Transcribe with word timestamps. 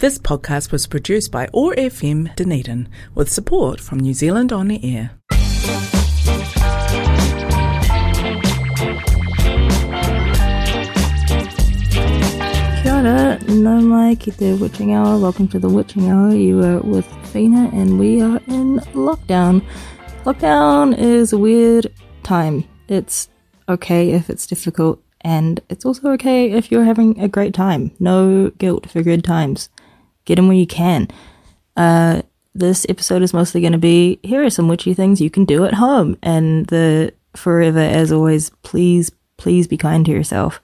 This 0.00 0.18
podcast 0.18 0.72
was 0.72 0.86
produced 0.86 1.30
by 1.30 1.46
OAR 1.52 1.74
FM 1.74 2.34
Dunedin 2.34 2.88
with 3.14 3.30
support 3.30 3.80
from 3.80 4.00
New 4.00 4.14
Zealand 4.14 4.50
On 4.50 4.68
the 4.68 4.80
Air. 4.82 5.10
Kia 12.80 12.94
ora, 12.94 13.38
nau 13.46 13.80
mai 13.82 14.14
ki 14.14 14.30
te 14.30 14.54
witching 14.54 14.94
hour. 14.94 15.18
Welcome 15.18 15.48
to 15.48 15.58
the 15.58 15.68
witching 15.68 16.10
hour. 16.10 16.34
You 16.34 16.64
are 16.64 16.80
with 16.80 17.04
Whina 17.34 17.70
and 17.74 17.98
we 17.98 18.22
are 18.22 18.40
in 18.46 18.78
lockdown. 18.94 19.62
Lockdown 20.24 20.96
is 20.96 21.34
a 21.34 21.38
weird 21.38 21.92
time. 22.22 22.64
It's 22.88 23.28
okay 23.68 24.12
if 24.12 24.30
it's 24.30 24.46
difficult 24.46 25.02
and 25.20 25.60
it's 25.68 25.84
also 25.84 26.08
okay 26.12 26.52
if 26.52 26.72
you're 26.72 26.84
having 26.84 27.20
a 27.20 27.28
great 27.28 27.52
time. 27.52 27.90
No 28.00 28.48
guilt 28.56 28.88
for 28.88 29.02
good 29.02 29.22
times. 29.22 29.68
Get 30.24 30.36
them 30.36 30.48
when 30.48 30.56
you 30.56 30.66
can. 30.66 31.08
Uh, 31.76 32.22
this 32.54 32.84
episode 32.88 33.22
is 33.22 33.32
mostly 33.32 33.60
going 33.60 33.72
to 33.72 33.78
be 33.78 34.18
here 34.22 34.44
are 34.44 34.50
some 34.50 34.68
witchy 34.68 34.92
things 34.94 35.20
you 35.20 35.30
can 35.30 35.44
do 35.44 35.64
at 35.64 35.74
home. 35.74 36.16
And 36.22 36.66
the 36.66 37.12
forever, 37.36 37.78
as 37.78 38.12
always, 38.12 38.50
please, 38.62 39.10
please 39.36 39.66
be 39.66 39.76
kind 39.76 40.04
to 40.06 40.12
yourself. 40.12 40.60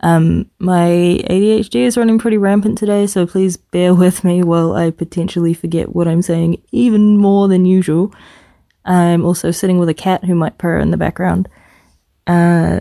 Um, 0.00 0.48
my 0.58 0.86
ADHD 1.28 1.76
is 1.76 1.96
running 1.96 2.18
pretty 2.18 2.38
rampant 2.38 2.78
today, 2.78 3.06
so 3.06 3.26
please 3.26 3.56
bear 3.56 3.94
with 3.94 4.22
me 4.24 4.42
while 4.42 4.74
I 4.74 4.90
potentially 4.90 5.54
forget 5.54 5.94
what 5.94 6.08
I'm 6.08 6.22
saying 6.22 6.62
even 6.72 7.16
more 7.16 7.48
than 7.48 7.64
usual. 7.64 8.12
I'm 8.84 9.24
also 9.24 9.50
sitting 9.50 9.78
with 9.78 9.88
a 9.88 9.94
cat 9.94 10.24
who 10.24 10.34
might 10.34 10.58
purr 10.58 10.78
in 10.78 10.90
the 10.90 10.96
background. 10.96 11.48
Uh, 12.26 12.80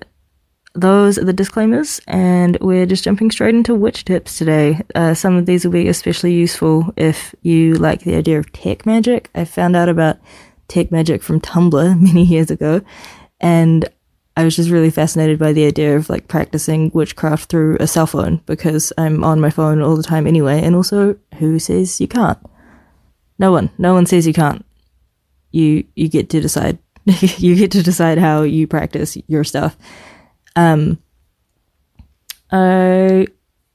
those 0.77 1.17
are 1.17 1.25
the 1.25 1.33
disclaimers, 1.33 1.99
and 2.07 2.57
we're 2.61 2.85
just 2.85 3.03
jumping 3.03 3.31
straight 3.31 3.55
into 3.55 3.73
witch 3.73 4.05
tips 4.05 4.37
today. 4.37 4.81
Uh, 4.93 5.13
some 5.13 5.35
of 5.35 5.45
these 5.45 5.65
will 5.65 5.71
be 5.71 5.87
especially 5.87 6.33
useful 6.33 6.93
if 6.95 7.33
you 7.41 7.73
like 7.75 8.01
the 8.01 8.15
idea 8.15 8.37
of 8.37 8.51
tech 8.53 8.85
magic. 8.85 9.29
I 9.33 9.45
found 9.45 9.75
out 9.75 9.89
about 9.89 10.17
tech 10.67 10.91
magic 10.91 11.23
from 11.23 11.41
Tumblr 11.41 11.99
many 12.01 12.23
years 12.23 12.51
ago, 12.51 12.81
and 13.41 13.89
I 14.37 14.43
was 14.43 14.55
just 14.55 14.69
really 14.69 14.91
fascinated 14.91 15.39
by 15.39 15.51
the 15.51 15.65
idea 15.65 15.95
of 15.95 16.11
like 16.11 16.27
practicing 16.27 16.91
witchcraft 16.93 17.49
through 17.49 17.77
a 17.79 17.87
cell 17.87 18.05
phone 18.05 18.41
because 18.45 18.93
I'm 18.95 19.23
on 19.23 19.41
my 19.41 19.49
phone 19.49 19.81
all 19.81 19.97
the 19.97 20.03
time 20.03 20.27
anyway. 20.27 20.61
And 20.61 20.75
also, 20.75 21.17
who 21.39 21.57
says 21.57 21.99
you 21.99 22.07
can't? 22.07 22.37
No 23.39 23.51
one. 23.51 23.71
No 23.79 23.95
one 23.95 24.05
says 24.05 24.27
you 24.27 24.33
can't. 24.33 24.63
You 25.51 25.85
you 25.95 26.07
get 26.07 26.29
to 26.29 26.39
decide. 26.39 26.77
you 27.37 27.55
get 27.55 27.71
to 27.71 27.81
decide 27.81 28.19
how 28.19 28.43
you 28.43 28.67
practice 28.67 29.17
your 29.27 29.43
stuff. 29.43 29.75
Um, 30.57 30.97
I 32.51 33.27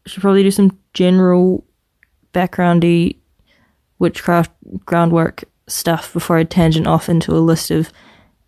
should 0.05 0.21
probably 0.21 0.43
do 0.43 0.51
some 0.51 0.79
general 0.93 1.65
backgroundy 2.35 3.17
witchcraft 4.01 4.51
groundwork 4.85 5.45
stuff 5.69 6.13
before 6.13 6.37
I 6.37 6.45
tangent 6.45 6.89
off 6.89 7.09
into 7.09 7.33
a 7.33 7.39
list 7.39 7.71
of 7.71 7.93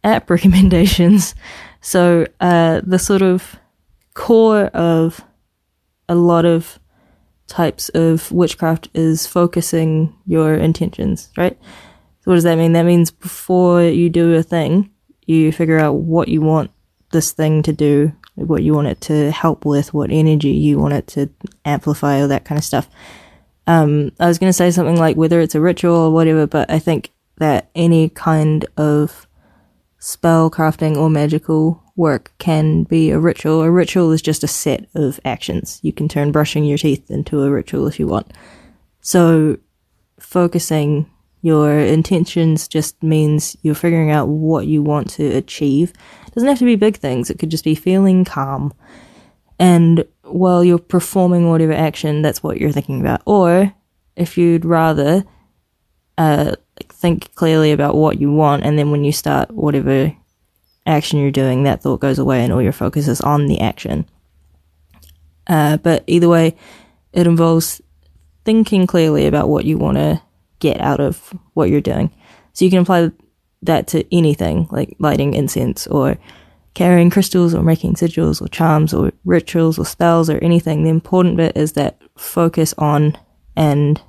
app 0.03 0.29
recommendations. 0.37 1.35
So, 1.81 2.27
uh, 2.41 2.81
the 2.85 2.99
sort 2.99 3.23
of 3.23 3.57
core 4.15 4.67
of 4.67 5.21
a 6.09 6.17
lot 6.17 6.45
of 6.45 6.81
types 7.47 7.89
of 7.91 8.33
witchcraft 8.33 8.89
is 8.95 9.27
focusing 9.27 10.15
your 10.27 10.55
intentions, 10.55 11.31
right? 11.37 11.57
So, 12.21 12.31
what 12.31 12.35
does 12.35 12.45
that 12.45 12.59
mean? 12.59 12.73
That 12.73 12.87
means 12.87 13.13
before 13.13 13.83
you 13.83 14.11
do 14.11 14.35
a 14.35 14.43
thing, 14.43 14.91
you 15.27 15.53
figure 15.53 15.79
out 15.79 15.95
what 15.95 16.27
you 16.27 16.41
want 16.41 16.73
this 17.15 17.33
thing 17.33 17.63
to 17.63 17.73
do, 17.73 18.13
what 18.35 18.63
you 18.63 18.75
want 18.75 18.89
it 18.89 19.01
to 19.03 19.31
help 19.31 19.65
with, 19.65 19.95
what 19.95 20.11
energy 20.11 20.51
you 20.51 20.79
want 20.79 20.95
it 20.95 21.07
to 21.09 21.31
amplify, 21.65 22.21
all 22.21 22.29
that 22.29 22.45
kind 22.45 22.59
of 22.59 22.65
stuff. 22.65 22.89
Um, 23.67 24.13
I 24.21 24.27
was 24.27 24.39
going 24.39 24.51
to 24.51 24.55
say 24.55 24.71
something 24.71 24.97
like 24.97 25.17
whether 25.17 25.41
it's 25.41 25.55
a 25.55 25.61
ritual 25.61 25.97
or 25.97 26.13
whatever, 26.13 26.47
but 26.47 26.71
I 26.71 26.79
think 26.79 27.13
that 27.39 27.71
any 27.75 28.09
kind 28.11 28.67
of 28.77 29.27
spell 29.99 30.51
crafting 30.51 30.97
or 30.97 31.09
magical 31.09 31.83
work 31.97 32.33
can 32.39 32.83
be 32.85 33.11
a 33.11 33.19
ritual. 33.19 33.63
A 33.63 33.71
ritual 33.71 34.11
is 34.11 34.21
just 34.21 34.45
a 34.45 34.49
set 34.49 34.87
of 34.95 35.19
actions. 35.25 35.81
You 35.83 35.93
can 35.93 36.09
turn 36.09 36.33
brushing 36.33 36.65
your 36.65 36.79
teeth 36.79 37.11
into 37.11 37.43
a 37.43 37.51
ritual 37.51 37.87
if 37.87 37.99
you 37.99 38.07
want. 38.07 38.33
So 39.01 39.59
focusing 40.19 41.11
your 41.41 41.79
intentions 41.79 42.69
just 42.69 43.03
means 43.03 43.57
you're 43.63 43.75
figuring 43.75 44.11
out 44.11 44.29
what 44.29 44.67
you 44.67 44.83
want 44.83 45.11
to 45.11 45.27
achieve. 45.27 45.93
Doesn't 46.35 46.49
have 46.49 46.59
to 46.59 46.65
be 46.65 46.77
big 46.77 46.97
things. 46.97 47.31
It 47.31 47.39
could 47.39 47.51
just 47.51 47.65
be 47.65 47.75
feeling 47.75 48.25
calm. 48.25 48.75
And 49.59 50.05
while 50.23 50.65
you're 50.65 50.79
performing 50.79 51.49
whatever 51.49 51.73
action, 51.73 52.23
that's 52.23 52.43
what 52.43 52.59
you're 52.59 52.73
thinking 52.73 53.01
about. 53.01 53.23
Or 53.25 53.73
if 54.17 54.37
you'd 54.37 54.65
rather 54.65 55.25
uh, 56.19 56.57
think 56.89 57.33
clearly 57.37 57.71
about 57.71 57.95
what 57.95 58.21
you 58.21 58.33
want, 58.33 58.65
and 58.65 58.79
then 58.79 58.91
when 58.91 59.05
you 59.05 59.13
start 59.13 59.51
whatever 59.53 60.13
action 60.87 61.21
you're 61.21 61.31
doing, 61.31 61.63
that 61.63 61.83
thought 61.83 62.01
goes 62.01 62.19
away, 62.19 62.43
and 62.43 62.53
all 62.53 62.63
your 62.63 62.73
focus 62.73 63.07
is 63.07 63.21
on 63.21 63.47
the 63.47 63.61
action. 63.61 64.07
Uh, 65.47 65.77
but 65.77 66.03
either 66.07 66.29
way, 66.29 66.57
it 67.13 67.27
involves 67.27 67.81
thinking 68.45 68.87
clearly 68.87 69.27
about 69.27 69.49
what 69.49 69.65
you 69.65 69.79
want 69.79 69.99
to 69.99 70.21
get 70.59 70.81
out 70.81 71.01
of 71.01 71.33
what 71.55 71.71
you're 71.71 71.81
doing. 71.81 72.11
So 72.53 72.65
you 72.65 72.71
can 72.71 72.81
apply 72.81 73.13
that 73.67 73.87
to 73.89 74.05
anything, 74.15 74.69
like 74.71 74.97
lighting 74.99 75.35
incense 75.35 75.87
or 75.87 76.19
carrying 76.75 77.11
crystals 77.11 77.55
or 77.55 77.63
making 77.63 77.95
sigils 77.95 78.43
or 78.43 78.49
charms 78.49 78.93
or 78.93 79.13
rituals 79.25 79.79
or 79.79 79.87
spells 79.87 80.29
or 80.29 80.39
anything. 80.39 80.83
The 80.83 80.91
important 80.91 81.37
bit 81.37 81.57
is 81.57 81.73
that 81.73 82.01
focus 82.17 82.75
on 82.79 83.17
and 83.57 84.01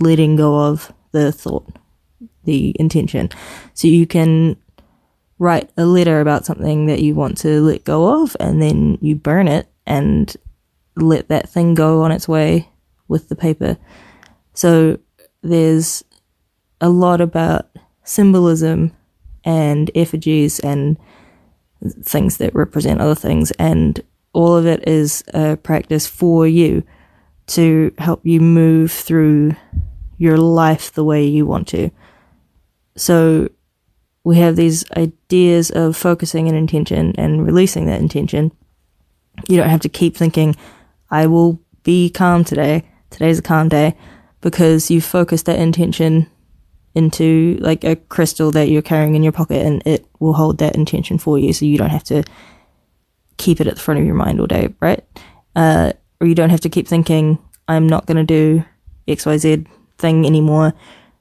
letting 0.00 0.36
go 0.36 0.58
of 0.58 0.92
the 1.12 1.32
thought, 1.32 1.78
the 2.44 2.74
intention. 2.78 3.30
So 3.74 3.88
you 3.88 4.06
can 4.06 4.56
write 5.38 5.70
a 5.76 5.84
letter 5.84 6.20
about 6.20 6.46
something 6.46 6.86
that 6.86 7.00
you 7.00 7.14
want 7.14 7.36
to 7.38 7.60
let 7.60 7.84
go 7.84 8.22
of 8.22 8.36
and 8.40 8.60
then 8.62 8.96
you 9.02 9.14
burn 9.14 9.48
it 9.48 9.68
and 9.86 10.34
let 10.96 11.28
that 11.28 11.48
thing 11.48 11.74
go 11.74 12.02
on 12.02 12.10
its 12.10 12.26
way 12.26 12.70
with 13.08 13.28
the 13.28 13.36
paper. 13.36 13.76
So 14.54 14.98
there's 15.42 16.02
a 16.80 16.88
lot 16.88 17.20
about 17.20 17.68
symbolism 18.06 18.92
and 19.44 19.90
effigies 19.94 20.58
and 20.60 20.96
things 22.02 22.38
that 22.38 22.54
represent 22.54 23.00
other 23.00 23.14
things 23.14 23.50
and 23.52 24.02
all 24.36 24.54
of 24.54 24.66
it 24.66 24.86
is 24.86 25.24
a 25.32 25.56
practice 25.56 26.06
for 26.06 26.46
you 26.46 26.82
to 27.46 27.90
help 27.96 28.20
you 28.24 28.38
move 28.38 28.92
through 28.92 29.56
your 30.18 30.36
life 30.36 30.92
the 30.92 31.04
way 31.04 31.24
you 31.24 31.46
want 31.46 31.66
to. 31.68 31.90
So 32.96 33.48
we 34.24 34.36
have 34.36 34.56
these 34.56 34.84
ideas 34.92 35.70
of 35.70 35.96
focusing 35.96 36.48
an 36.48 36.54
intention 36.54 37.14
and 37.16 37.46
releasing 37.46 37.86
that 37.86 38.00
intention. 38.00 38.52
You 39.48 39.56
don't 39.56 39.70
have 39.70 39.80
to 39.80 39.88
keep 39.88 40.16
thinking, 40.16 40.54
I 41.10 41.26
will 41.26 41.58
be 41.82 42.10
calm 42.10 42.44
today. 42.44 42.82
Today's 43.08 43.38
a 43.38 43.42
calm 43.42 43.70
day 43.70 43.96
because 44.42 44.90
you 44.90 45.00
focus 45.00 45.44
that 45.44 45.58
intention 45.58 46.30
into 46.96 47.58
like 47.60 47.84
a 47.84 47.94
crystal 47.94 48.50
that 48.50 48.68
you're 48.68 48.82
carrying 48.82 49.14
in 49.14 49.22
your 49.22 49.32
pocket 49.32 49.64
and 49.64 49.82
it 49.86 50.06
will 50.18 50.32
hold 50.32 50.58
that 50.58 50.74
intention 50.74 51.18
for 51.18 51.38
you. 51.38 51.52
So 51.52 51.66
you 51.66 51.78
don't 51.78 51.90
have 51.90 52.04
to 52.04 52.24
keep 53.36 53.60
it 53.60 53.66
at 53.66 53.74
the 53.74 53.80
front 53.80 54.00
of 54.00 54.06
your 54.06 54.14
mind 54.14 54.40
all 54.40 54.46
day, 54.46 54.74
right? 54.80 55.04
Uh, 55.54 55.92
or 56.20 56.26
you 56.26 56.34
don't 56.34 56.50
have 56.50 56.62
to 56.62 56.70
keep 56.70 56.88
thinking, 56.88 57.38
I'm 57.68 57.86
not 57.86 58.06
going 58.06 58.16
to 58.16 58.24
do 58.24 58.64
XYZ 59.06 59.66
thing 59.98 60.26
anymore 60.26 60.72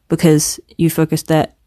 because 0.08 0.60
you 0.78 0.90
focused 0.90 1.28
that 1.28 1.58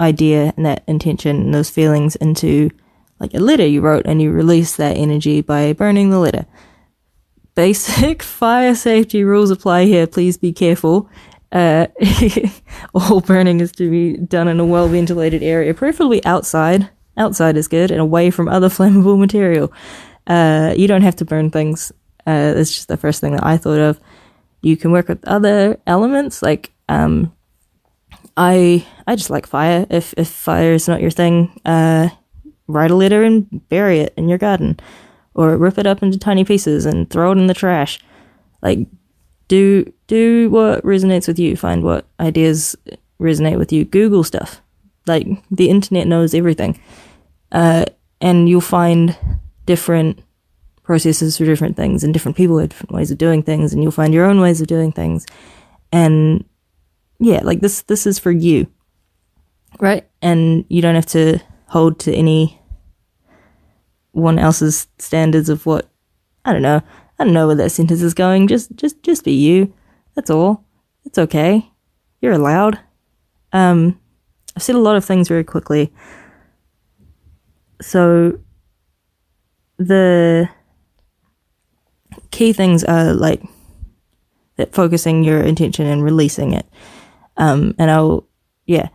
idea 0.00 0.54
and 0.56 0.64
that 0.64 0.84
intention 0.86 1.36
and 1.36 1.54
those 1.54 1.68
feelings 1.68 2.16
into 2.16 2.70
like 3.18 3.34
a 3.34 3.38
letter 3.38 3.66
you 3.66 3.80
wrote 3.80 4.06
and 4.06 4.22
you 4.22 4.30
release 4.30 4.76
that 4.76 4.96
energy 4.96 5.40
by 5.40 5.72
burning 5.72 6.10
the 6.10 6.18
letter. 6.18 6.46
Basic 7.54 8.22
fire 8.40 8.74
safety 8.74 9.24
rules 9.24 9.50
apply 9.50 9.84
here. 9.86 10.06
Please 10.06 10.36
be 10.38 10.52
careful. 10.52 11.10
Uh, 11.52 11.86
all 12.94 13.20
burning 13.20 13.60
is 13.60 13.72
to 13.72 13.90
be 13.90 14.16
done 14.16 14.48
in 14.48 14.60
a 14.60 14.64
well 14.64 14.88
ventilated 14.88 15.42
area, 15.42 15.74
preferably 15.74 16.24
outside. 16.24 16.88
Outside 17.16 17.56
is 17.56 17.68
good 17.68 17.90
and 17.90 18.00
away 18.00 18.30
from 18.30 18.48
other 18.48 18.68
flammable 18.70 19.18
material. 19.18 19.72
Uh, 20.26 20.74
you 20.76 20.86
don't 20.86 21.02
have 21.02 21.16
to 21.16 21.24
burn 21.24 21.50
things. 21.50 21.92
Uh, 22.26 22.52
that's 22.52 22.74
just 22.74 22.88
the 22.88 22.96
first 22.96 23.20
thing 23.20 23.34
that 23.34 23.44
I 23.44 23.56
thought 23.56 23.80
of. 23.80 24.00
You 24.62 24.76
can 24.76 24.92
work 24.92 25.08
with 25.08 25.26
other 25.26 25.80
elements 25.86 26.42
like 26.42 26.72
um, 26.88 27.32
I 28.36 28.86
I 29.06 29.16
just 29.16 29.30
like 29.30 29.46
fire. 29.46 29.86
If 29.90 30.14
if 30.16 30.28
fire 30.28 30.72
is 30.72 30.86
not 30.86 31.00
your 31.00 31.10
thing, 31.10 31.58
uh, 31.64 32.10
write 32.68 32.90
a 32.90 32.96
letter 32.96 33.22
and 33.22 33.68
bury 33.68 34.00
it 34.00 34.14
in 34.16 34.28
your 34.28 34.38
garden, 34.38 34.78
or 35.34 35.56
rip 35.56 35.78
it 35.78 35.86
up 35.86 36.02
into 36.02 36.18
tiny 36.18 36.44
pieces 36.44 36.86
and 36.86 37.08
throw 37.08 37.32
it 37.32 37.38
in 37.38 37.46
the 37.46 37.54
trash. 37.54 37.98
Like 38.62 38.86
do 39.50 39.92
do 40.06 40.48
what 40.48 40.82
resonates 40.84 41.26
with 41.26 41.38
you. 41.38 41.56
Find 41.56 41.82
what 41.82 42.06
ideas 42.20 42.76
resonate 43.20 43.58
with 43.58 43.72
you. 43.72 43.84
Google 43.84 44.22
stuff. 44.22 44.62
Like 45.06 45.26
the 45.50 45.68
internet 45.68 46.06
knows 46.06 46.34
everything, 46.34 46.80
uh, 47.50 47.84
and 48.20 48.48
you'll 48.48 48.60
find 48.60 49.18
different 49.66 50.22
processes 50.84 51.36
for 51.36 51.44
different 51.44 51.76
things 51.76 52.02
and 52.02 52.12
different 52.12 52.36
people 52.36 52.58
have 52.58 52.68
different 52.68 52.92
ways 52.92 53.10
of 53.10 53.18
doing 53.18 53.42
things 53.42 53.72
and 53.72 53.82
you'll 53.82 53.92
find 53.92 54.14
your 54.14 54.24
own 54.24 54.40
ways 54.40 54.60
of 54.60 54.66
doing 54.66 54.90
things. 54.92 55.26
And 55.92 56.44
yeah, 57.18 57.40
like 57.44 57.60
this, 57.60 57.82
this 57.82 58.06
is 58.06 58.18
for 58.18 58.30
you. 58.30 58.66
Right. 59.78 60.08
And 60.20 60.64
you 60.68 60.82
don't 60.82 60.96
have 60.96 61.06
to 61.06 61.38
hold 61.66 62.00
to 62.00 62.12
any 62.14 62.60
one 64.12 64.38
else's 64.38 64.88
standards 64.98 65.48
of 65.48 65.66
what, 65.66 65.88
I 66.44 66.52
don't 66.52 66.62
know. 66.62 66.82
I 67.20 67.24
don't 67.24 67.34
know 67.34 67.48
where 67.48 67.56
that 67.56 67.70
sentence 67.70 68.00
is 68.00 68.14
going. 68.14 68.48
Just, 68.48 68.74
just, 68.76 69.02
just 69.02 69.24
be 69.24 69.32
you. 69.32 69.74
That's 70.14 70.30
all. 70.30 70.64
It's 71.04 71.18
okay. 71.18 71.70
You're 72.22 72.32
allowed. 72.32 72.78
Um, 73.52 74.00
I've 74.56 74.62
said 74.62 74.74
a 74.74 74.80
lot 74.80 74.96
of 74.96 75.04
things 75.04 75.28
very 75.28 75.44
quickly. 75.44 75.92
So 77.82 78.40
the 79.76 80.48
key 82.30 82.54
things 82.54 82.84
are 82.84 83.12
like 83.12 83.42
that 84.56 84.72
focusing 84.72 85.22
your 85.22 85.42
intention 85.42 85.86
and 85.86 86.02
releasing 86.02 86.54
it. 86.54 86.66
Um, 87.36 87.74
and 87.78 87.90
I'll, 87.90 88.26
yeah, 88.64 88.88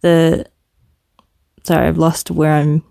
the, 0.00 0.46
sorry, 1.64 1.86
I've 1.86 1.98
lost 1.98 2.30
where 2.30 2.54
I'm, 2.54 2.82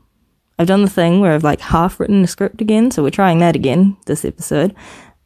I've 0.60 0.68
done 0.68 0.82
the 0.82 0.90
thing 0.90 1.20
where 1.20 1.34
I've 1.34 1.44
like 1.44 1.60
half 1.62 2.00
written 2.00 2.24
a 2.24 2.28
script 2.28 2.62
again. 2.62 2.92
So 2.92 3.04
we're 3.04 3.10
trying 3.10 3.40
that 3.40 3.56
again 3.56 3.98
this 4.06 4.26
episode. 4.26 4.76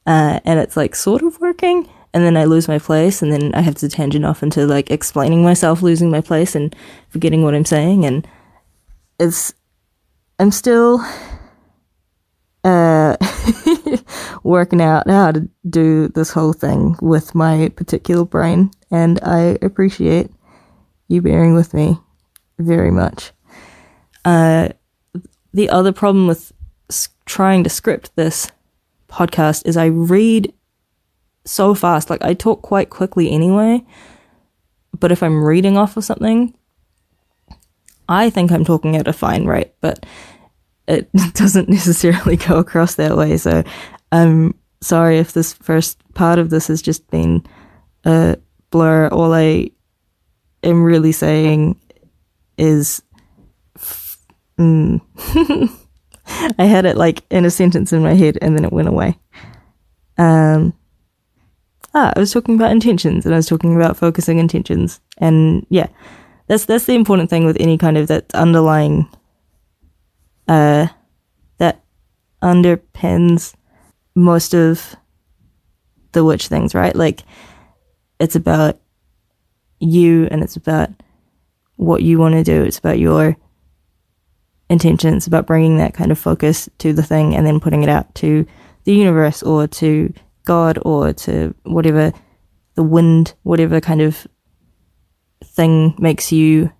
Uh, 0.05 0.39
and 0.45 0.59
it's 0.59 0.75
like 0.75 0.95
sort 0.95 1.21
of 1.21 1.39
working. 1.39 1.89
And 2.13 2.23
then 2.25 2.35
I 2.35 2.43
lose 2.43 2.67
my 2.67 2.79
place 2.79 3.21
and 3.21 3.31
then 3.31 3.55
I 3.55 3.61
have 3.61 3.75
to 3.75 3.87
tangent 3.87 4.25
off 4.25 4.43
into 4.43 4.67
like 4.67 4.91
explaining 4.91 5.43
myself 5.43 5.81
losing 5.81 6.11
my 6.11 6.19
place 6.19 6.55
and 6.55 6.75
forgetting 7.09 7.43
what 7.43 7.55
I'm 7.55 7.65
saying. 7.65 8.05
And 8.05 8.27
it's, 9.19 9.53
I'm 10.39 10.51
still, 10.51 10.99
uh, 12.63 13.15
working 14.43 14.81
out 14.81 15.09
how 15.09 15.31
to 15.31 15.47
do 15.69 16.07
this 16.09 16.31
whole 16.31 16.53
thing 16.53 16.95
with 17.01 17.33
my 17.35 17.69
particular 17.75 18.25
brain, 18.25 18.71
and 18.91 19.19
I 19.23 19.57
appreciate 19.61 20.31
you 21.07 21.21
bearing 21.21 21.55
with 21.55 21.73
me 21.73 21.97
very 22.59 22.91
much. 22.91 23.31
Uh, 24.25 24.69
the 25.53 25.69
other 25.69 25.91
problem 25.91 26.27
with 26.27 26.51
trying 27.25 27.63
to 27.63 27.69
script 27.69 28.15
this 28.15 28.51
podcast 29.09 29.65
is 29.65 29.77
I 29.77 29.85
read 29.85 30.53
so 31.45 31.73
fast. 31.73 32.09
Like, 32.09 32.23
I 32.23 32.33
talk 32.33 32.61
quite 32.61 32.89
quickly 32.89 33.31
anyway, 33.31 33.83
but 34.99 35.11
if 35.11 35.23
I'm 35.23 35.43
reading 35.43 35.77
off 35.77 35.97
of 35.97 36.03
something, 36.03 36.53
I 38.07 38.29
think 38.29 38.51
I'm 38.51 38.65
talking 38.65 38.95
at 38.95 39.07
a 39.07 39.13
fine 39.13 39.45
rate, 39.45 39.73
but 39.81 40.05
it 40.87 41.11
doesn't 41.33 41.69
necessarily 41.69 42.37
go 42.37 42.57
across 42.57 42.95
that 42.95 43.15
way. 43.15 43.37
So 43.37 43.63
I'm 44.11 44.55
sorry 44.81 45.19
if 45.19 45.33
this 45.33 45.53
first 45.53 46.01
part 46.13 46.39
of 46.39 46.49
this 46.49 46.67
has 46.67 46.81
just 46.81 47.09
been 47.09 47.45
a 48.03 48.37
blur. 48.69 49.07
All 49.07 49.33
I 49.33 49.71
am 50.63 50.83
really 50.83 51.11
saying 51.11 51.79
is, 52.57 53.01
mm, 54.57 55.01
I 56.59 56.65
had 56.65 56.85
it 56.85 56.97
like 56.97 57.23
in 57.29 57.45
a 57.45 57.51
sentence 57.51 57.93
in 57.93 58.01
my 58.01 58.13
head 58.13 58.37
and 58.41 58.55
then 58.55 58.65
it 58.65 58.73
went 58.73 58.87
away. 58.87 59.17
Um, 60.17 60.73
ah, 61.93 62.11
I 62.15 62.19
was 62.19 62.31
talking 62.31 62.55
about 62.55 62.71
intentions 62.71 63.25
and 63.25 63.33
I 63.33 63.37
was 63.37 63.47
talking 63.47 63.75
about 63.75 63.97
focusing 63.97 64.37
intentions. 64.37 64.99
And 65.17 65.65
yeah, 65.69 65.87
that's, 66.47 66.65
that's 66.65 66.85
the 66.85 66.95
important 66.95 67.29
thing 67.29 67.45
with 67.45 67.57
any 67.59 67.77
kind 67.77 67.97
of 67.97 68.07
that 68.07 68.33
underlying, 68.33 69.09
uh, 70.47 70.87
that 71.57 71.83
underpins 72.41 73.53
most 74.15 74.53
of 74.53 74.95
the 76.11 76.23
witch 76.23 76.47
things, 76.47 76.75
right? 76.75 76.95
Like 76.95 77.23
it's 78.19 78.35
about 78.35 78.79
you 79.79 80.27
and 80.29 80.43
it's 80.43 80.55
about 80.55 80.89
what 81.75 82.03
you 82.03 82.19
want 82.19 82.35
to 82.35 82.43
do. 82.43 82.63
It's 82.63 82.77
about 82.77 82.99
your 82.99 83.35
intention. 84.71 85.15
It's 85.15 85.27
about 85.27 85.45
bringing 85.45 85.77
that 85.77 85.93
kind 85.93 86.11
of 86.11 86.17
focus 86.17 86.69
to 86.79 86.93
the 86.93 87.03
thing 87.03 87.35
and 87.35 87.45
then 87.45 87.59
putting 87.59 87.83
it 87.83 87.89
out 87.89 88.13
to 88.15 88.45
the 88.85 88.93
universe 88.93 89.43
or 89.43 89.67
to 89.67 90.13
God 90.45 90.79
or 90.83 91.13
to 91.13 91.53
whatever 91.63 92.13
the 92.75 92.83
wind, 92.83 93.33
whatever 93.43 93.81
kind 93.81 94.01
of 94.01 94.25
thing 95.43 95.93
makes 95.99 96.31
you 96.31 96.71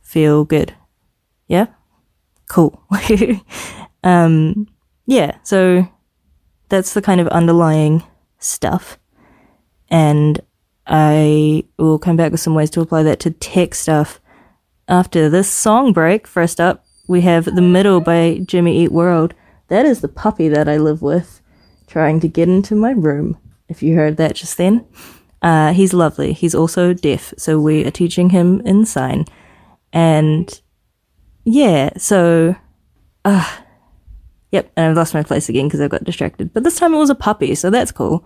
feel 0.00 0.44
good. 0.44 0.74
Yeah? 1.48 1.66
Cool. 2.48 2.80
um, 4.04 4.68
yeah, 5.06 5.36
so 5.42 5.86
that's 6.68 6.94
the 6.94 7.02
kind 7.02 7.20
of 7.20 7.28
underlying 7.28 8.04
stuff. 8.38 8.98
And 9.88 10.40
I 10.86 11.64
will 11.76 11.98
come 11.98 12.16
back 12.16 12.30
with 12.30 12.40
some 12.40 12.54
ways 12.54 12.70
to 12.70 12.80
apply 12.80 13.02
that 13.02 13.18
to 13.20 13.32
tech 13.32 13.74
stuff 13.74 14.20
after 14.86 15.28
this 15.28 15.50
song 15.50 15.92
break. 15.92 16.26
First 16.28 16.60
up, 16.60 16.84
we 17.10 17.22
have 17.22 17.44
The 17.44 17.60
Middle 17.60 18.00
by 18.00 18.40
Jimmy 18.46 18.84
Eat 18.84 18.92
World. 18.92 19.34
That 19.66 19.84
is 19.84 20.00
the 20.00 20.06
puppy 20.06 20.46
that 20.46 20.68
I 20.68 20.76
live 20.76 21.02
with, 21.02 21.42
trying 21.88 22.20
to 22.20 22.28
get 22.28 22.48
into 22.48 22.76
my 22.76 22.92
room. 22.92 23.36
If 23.68 23.82
you 23.82 23.96
heard 23.96 24.16
that 24.18 24.36
just 24.36 24.56
then, 24.56 24.86
uh, 25.42 25.72
he's 25.72 25.92
lovely. 25.92 26.32
He's 26.32 26.54
also 26.54 26.94
deaf, 26.94 27.34
so 27.36 27.58
we 27.58 27.84
are 27.84 27.90
teaching 27.90 28.30
him 28.30 28.60
in 28.60 28.86
sign. 28.86 29.24
And 29.92 30.60
yeah, 31.44 31.90
so, 31.98 32.54
uh, 33.24 33.58
Yep, 34.52 34.72
and 34.76 34.86
I've 34.86 34.96
lost 34.96 35.14
my 35.14 35.24
place 35.24 35.48
again 35.48 35.66
because 35.66 35.80
I 35.80 35.88
got 35.88 36.04
distracted. 36.04 36.52
But 36.52 36.62
this 36.62 36.78
time 36.78 36.94
it 36.94 36.98
was 36.98 37.10
a 37.10 37.16
puppy, 37.16 37.56
so 37.56 37.70
that's 37.70 37.92
cool. 37.92 38.24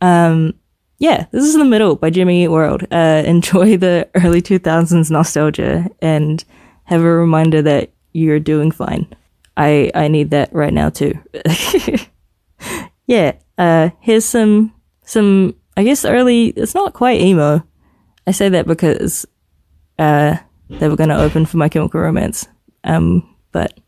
Um, 0.00 0.54
yeah, 0.98 1.26
this 1.30 1.44
is 1.44 1.54
the 1.54 1.64
middle 1.64 1.96
by 1.96 2.08
Jimmy 2.08 2.44
Eat 2.44 2.48
World. 2.48 2.84
Uh, 2.90 3.22
enjoy 3.26 3.76
the 3.76 4.08
early 4.14 4.40
2000s 4.40 5.10
nostalgia 5.10 5.90
and 6.00 6.42
have 6.84 7.02
a 7.02 7.04
reminder 7.04 7.60
that 7.62 7.93
you're 8.14 8.40
doing 8.40 8.70
fine. 8.70 9.06
I 9.56 9.90
I 9.94 10.08
need 10.08 10.30
that 10.30 10.52
right 10.54 10.72
now 10.72 10.88
too. 10.88 11.18
yeah, 13.06 13.32
uh, 13.58 13.90
here's 14.00 14.24
some 14.24 14.72
some 15.04 15.54
I 15.76 15.84
guess 15.84 16.04
early. 16.04 16.46
It's 16.46 16.74
not 16.74 16.94
quite 16.94 17.20
emo. 17.20 17.62
I 18.26 18.30
say 18.30 18.48
that 18.48 18.66
because 18.66 19.26
uh, 19.98 20.36
they 20.70 20.88
were 20.88 20.96
going 20.96 21.10
to 21.10 21.20
open 21.20 21.44
for 21.44 21.58
My 21.58 21.68
Chemical 21.68 22.00
Romance. 22.00 22.48
Um, 22.84 23.36
but 23.52 23.78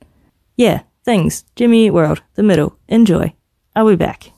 yeah, 0.57 0.83
things. 1.05 1.45
Jimmy 1.55 1.91
World, 1.91 2.23
the 2.35 2.43
middle. 2.43 2.79
Enjoy. 2.89 3.33
I'll 3.75 3.89
be 3.89 3.97
back. 3.97 4.33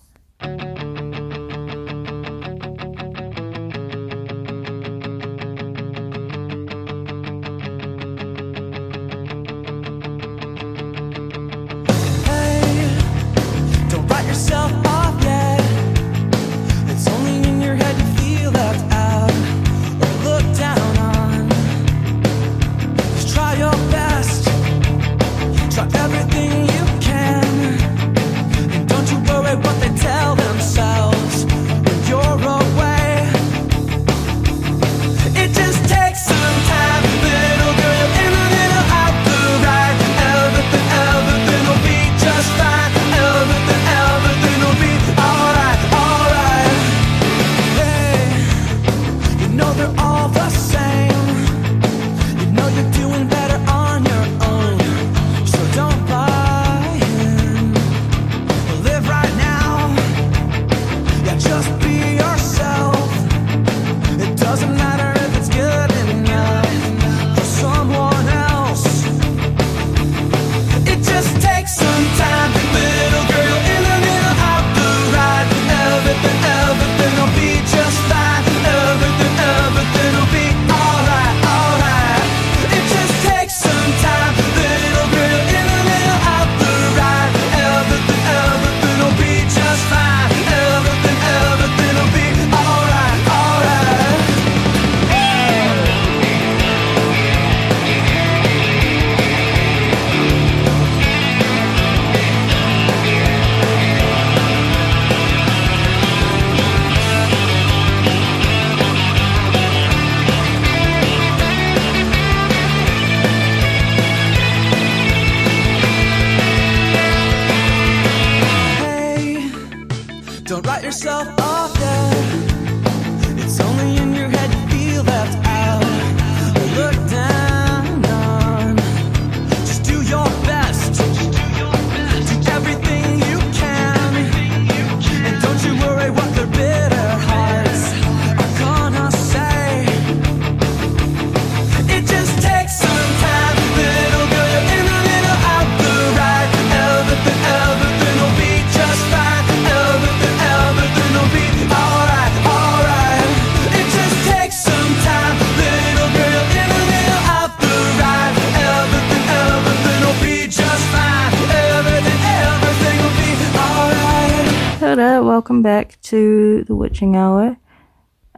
Welcome 165.49 165.63
back 165.63 165.99
to 166.03 166.63
the 166.65 166.77
Witching 166.77 167.17
Hour. 167.17 167.57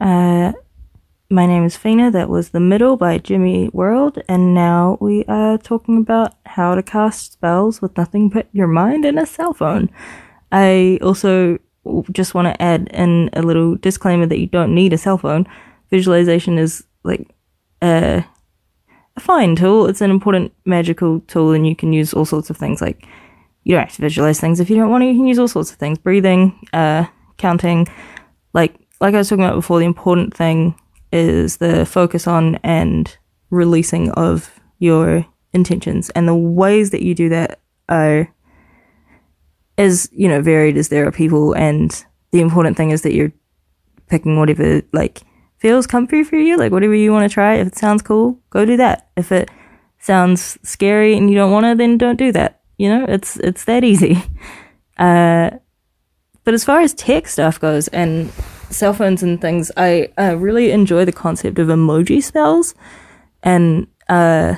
Uh, 0.01 0.53
my 1.29 1.45
name 1.45 1.65
is 1.65 1.77
Whina. 1.77 2.13
That 2.13 2.29
was 2.29 2.51
The 2.51 2.61
Middle 2.61 2.97
by 2.97 3.19
Jimmy 3.19 3.69
World, 3.73 4.23
and 4.29 4.55
now 4.55 4.97
we 5.01 5.25
are 5.25 5.59
talking 5.59 5.97
about 5.97 6.35
how 6.47 6.77
to 6.77 6.85
cast 6.85 7.33
spells 7.33 7.83
with 7.83 7.97
nothing 7.97 8.29
but 8.29 8.47
your 8.53 8.69
mind 8.69 9.05
and 9.05 9.19
a 9.19 9.27
cell 9.27 9.53
phone. 9.53 9.91
I 10.53 11.01
also 11.03 11.59
just 12.13 12.33
want 12.33 12.47
to 12.47 12.63
add 12.63 12.89
in 12.95 13.29
a 13.33 13.43
little 13.43 13.75
disclaimer 13.75 14.27
that 14.27 14.39
you 14.39 14.47
don't 14.47 14.73
need 14.73 14.93
a 14.93 14.99
cell 14.99 15.19
phone. 15.19 15.49
Visualization 15.91 16.59
is 16.59 16.85
like 17.03 17.29
a, 17.83 18.25
a 19.17 19.21
fine 19.21 19.57
tool. 19.57 19.87
It's 19.87 20.01
an 20.01 20.13
important 20.13 20.53
magical 20.65 21.19
tool, 21.23 21.51
and 21.51 21.67
you 21.67 21.75
can 21.75 21.93
use 21.93 22.15
all 22.15 22.25
sorts 22.25 22.51
of 22.51 22.57
things 22.57 22.81
like 22.81 23.05
you 23.65 23.75
don't 23.75 23.85
have 23.85 23.95
to 23.97 24.03
visualize 24.03 24.41
things 24.41 24.61
if 24.61 24.71
you 24.71 24.77
don't 24.77 24.91
want 24.91 25.03
to. 25.03 25.07
You 25.07 25.15
can 25.15 25.27
use 25.27 25.39
all 25.39 25.49
sorts 25.49 25.71
of 25.71 25.77
things, 25.77 25.99
breathing, 25.99 26.67
uh, 26.73 27.07
counting. 27.37 27.87
Like 28.53 28.75
like 29.01 29.15
I 29.15 29.19
was 29.19 29.29
talking 29.29 29.45
about 29.45 29.57
before, 29.57 29.79
the 29.79 29.85
important 29.87 30.35
thing 30.35 30.75
is 31.13 31.59
the 31.59 31.85
focus 31.87 32.27
on 32.27 32.57
and 32.57 33.17
releasing 33.51 34.11
of 34.13 34.59
your 34.79 35.27
intentions, 35.53 36.11
and 36.11 36.27
the 36.27 36.35
ways 36.35 36.91
that 36.91 37.03
you 37.03 37.15
do 37.15 37.29
that 37.29 37.61
are 37.89 38.33
as 39.79 40.09
you 40.13 40.29
know 40.29 40.41
varied 40.41 40.77
as 40.77 40.89
there 40.89 41.07
are 41.07 41.13
people. 41.13 41.53
And 41.53 42.05
the 42.31 42.41
important 42.41 42.77
thing 42.77 42.91
is 42.91 43.03
that 43.03 43.13
you're 43.13 43.33
picking 44.09 44.39
whatever 44.39 44.83
like 44.93 45.23
feels 45.59 45.87
comfy 45.87 46.25
for 46.25 46.37
you, 46.37 46.57
like 46.57 46.73
whatever 46.73 46.95
you 46.95 47.13
want 47.13 47.31
to 47.31 47.33
try. 47.33 47.55
If 47.55 47.69
it 47.69 47.77
sounds 47.77 48.03
cool, 48.03 48.41
go 48.51 48.65
do 48.65 48.77
that. 48.79 49.11
If 49.17 49.31
it 49.31 49.51
sounds 49.99 50.59
scary 50.63 51.15
and 51.17 51.29
you 51.29 51.37
don't 51.37 51.53
want 51.53 51.67
to, 51.67 51.75
then 51.75 51.99
don't 51.99 52.17
do 52.17 52.33
that. 52.33 52.60
You 52.81 52.89
know, 52.89 53.05
it's 53.07 53.37
it's 53.37 53.65
that 53.65 53.85
easy. 53.85 54.17
Uh, 54.99 55.49
but 56.45 56.53
as 56.53 56.63
far 56.63 56.83
as 56.83 56.93
tech 56.93 57.27
stuff 57.27 57.59
goes 57.59 57.89
and 57.89 58.31
cell 58.69 58.93
phones 58.93 59.23
and 59.23 59.41
things, 59.41 59.73
I 59.79 60.13
uh, 60.19 60.37
really 60.37 60.73
enjoy 60.73 61.07
the 61.07 61.13
concept 61.13 61.59
of 61.59 61.69
emoji 61.69 62.23
spells, 62.23 62.75
and 63.43 63.87
uh, 64.11 64.57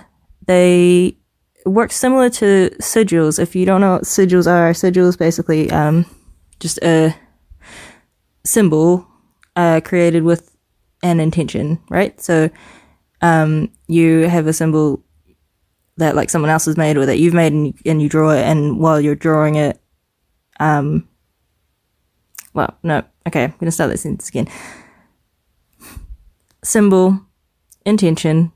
they 0.49 1.17
work 1.65 1.93
similar 1.93 2.29
to 2.31 2.71
sigils. 2.81 3.39
If 3.39 3.55
you 3.55 3.65
don't 3.65 3.81
know 3.81 3.93
what 3.93 4.03
sigils 4.03 4.49
are, 4.51 4.73
sigils 4.73 5.17
basically 5.17 5.71
um, 5.71 6.07
just 6.59 6.81
a 6.83 7.15
symbol 8.45 9.07
uh, 9.55 9.81
created 9.85 10.25
with 10.25 10.57
an 11.05 11.21
intention, 11.21 11.79
right? 11.89 12.21
So 12.21 12.51
um, 13.21 13.71
you 13.87 14.27
have 14.27 14.49
a 14.49 14.53
symbol 14.53 15.05
that 16.03 16.17
like 16.17 16.31
someone 16.31 16.51
else 16.51 16.67
has 16.67 16.77
made 16.77 16.97
or 16.97 17.07
that 17.07 17.19
you've 17.19 17.35
made 17.35 17.53
and 17.53 17.75
and 17.87 18.03
you 18.03 18.09
draw 18.09 18.31
it 18.31 18.43
and 18.43 18.79
while 18.79 19.01
you're 19.01 19.15
drawing 19.15 19.55
it 19.55 19.81
um 20.61 21.09
well 22.55 22.77
no 22.83 23.03
okay 23.27 23.45
i'm 23.45 23.55
gonna 23.59 23.71
start 23.71 23.91
that 23.91 23.99
sentence 23.99 24.29
again 24.29 24.49
symbol 26.65 27.21
intention 27.85 28.53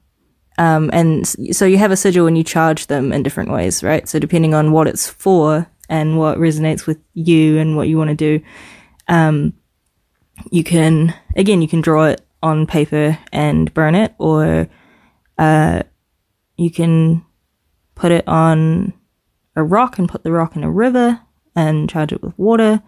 um 0.59 0.91
and 0.93 1.27
so 1.27 1.65
you 1.65 1.79
have 1.79 1.91
a 1.91 1.97
sigil 1.97 2.27
and 2.27 2.39
you 2.39 2.45
charge 2.45 2.87
them 2.87 3.13
in 3.13 3.23
different 3.23 3.51
ways 3.51 3.83
right? 3.83 4.09
So 4.09 4.19
depending 4.19 4.55
on 4.55 4.73
what 4.73 4.87
it's 4.87 5.09
for 5.09 5.67
and 5.89 6.19
what 6.19 6.39
resonates 6.39 6.87
with 6.87 6.99
you 7.15 7.59
and 7.59 7.77
what 7.77 7.89
you 7.89 7.99
want 7.99 8.11
to 8.11 8.17
do 8.17 8.45
um 9.09 9.53
you 10.51 10.63
can 10.63 11.15
again 11.37 11.63
you 11.63 11.69
can 11.69 11.81
draw 11.81 12.05
it 12.07 12.21
on 12.43 12.67
paper 12.67 13.19
and 13.33 13.73
burn 13.75 13.95
it 13.95 14.15
or 14.19 14.69
uh 15.39 15.83
you 16.57 16.71
can 16.71 17.26
put 17.97 18.13
it 18.13 18.27
on 18.29 18.93
a 19.57 19.65
rock 19.65 19.99
and 19.99 20.09
put 20.09 20.23
the 20.23 20.31
rock 20.31 20.55
in 20.55 20.63
a 20.63 20.71
river 20.71 21.21
and 21.57 21.91
charge 21.91 22.13
it 22.13 22.23
with 22.23 22.39
water. 22.39 22.81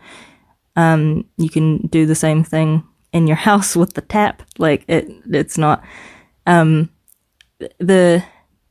Um, 0.76 1.24
you 1.36 1.48
can 1.48 1.88
do 1.88 2.06
the 2.06 2.14
same 2.14 2.44
thing 2.44 2.84
in 3.12 3.26
your 3.26 3.36
house 3.48 3.74
with 3.74 3.94
the 3.94 4.02
tap. 4.02 4.42
Like 4.58 4.84
it, 4.86 5.10
it's 5.26 5.58
not. 5.58 5.82
Um, 6.46 6.90
the 7.78 8.24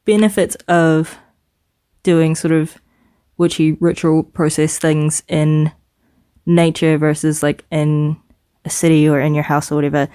benefits 0.05 0.55
of 0.67 1.17
doing 2.03 2.35
sort 2.35 2.53
of 2.53 2.77
witchy 3.37 3.73
ritual 3.73 4.23
process 4.23 4.79
things 4.79 5.21
in 5.27 5.71
nature 6.45 6.97
versus 6.97 7.43
like 7.43 7.65
in 7.69 8.15
a 8.63 8.69
city 8.69 9.07
or 9.09 9.19
in 9.19 9.33
your 9.33 9.43
house 9.43 9.71
or 9.71 9.75
whatever. 9.75 10.07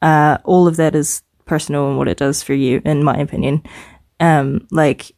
Uh, 0.00 0.38
all 0.44 0.66
of 0.66 0.76
that 0.76 0.94
is 0.94 1.22
personal 1.44 1.88
and 1.88 1.98
what 1.98 2.08
it 2.08 2.16
does 2.16 2.42
for 2.42 2.54
you, 2.54 2.80
in 2.84 3.04
my 3.04 3.16
opinion 3.16 3.62
um 4.20 4.66
like 4.70 5.12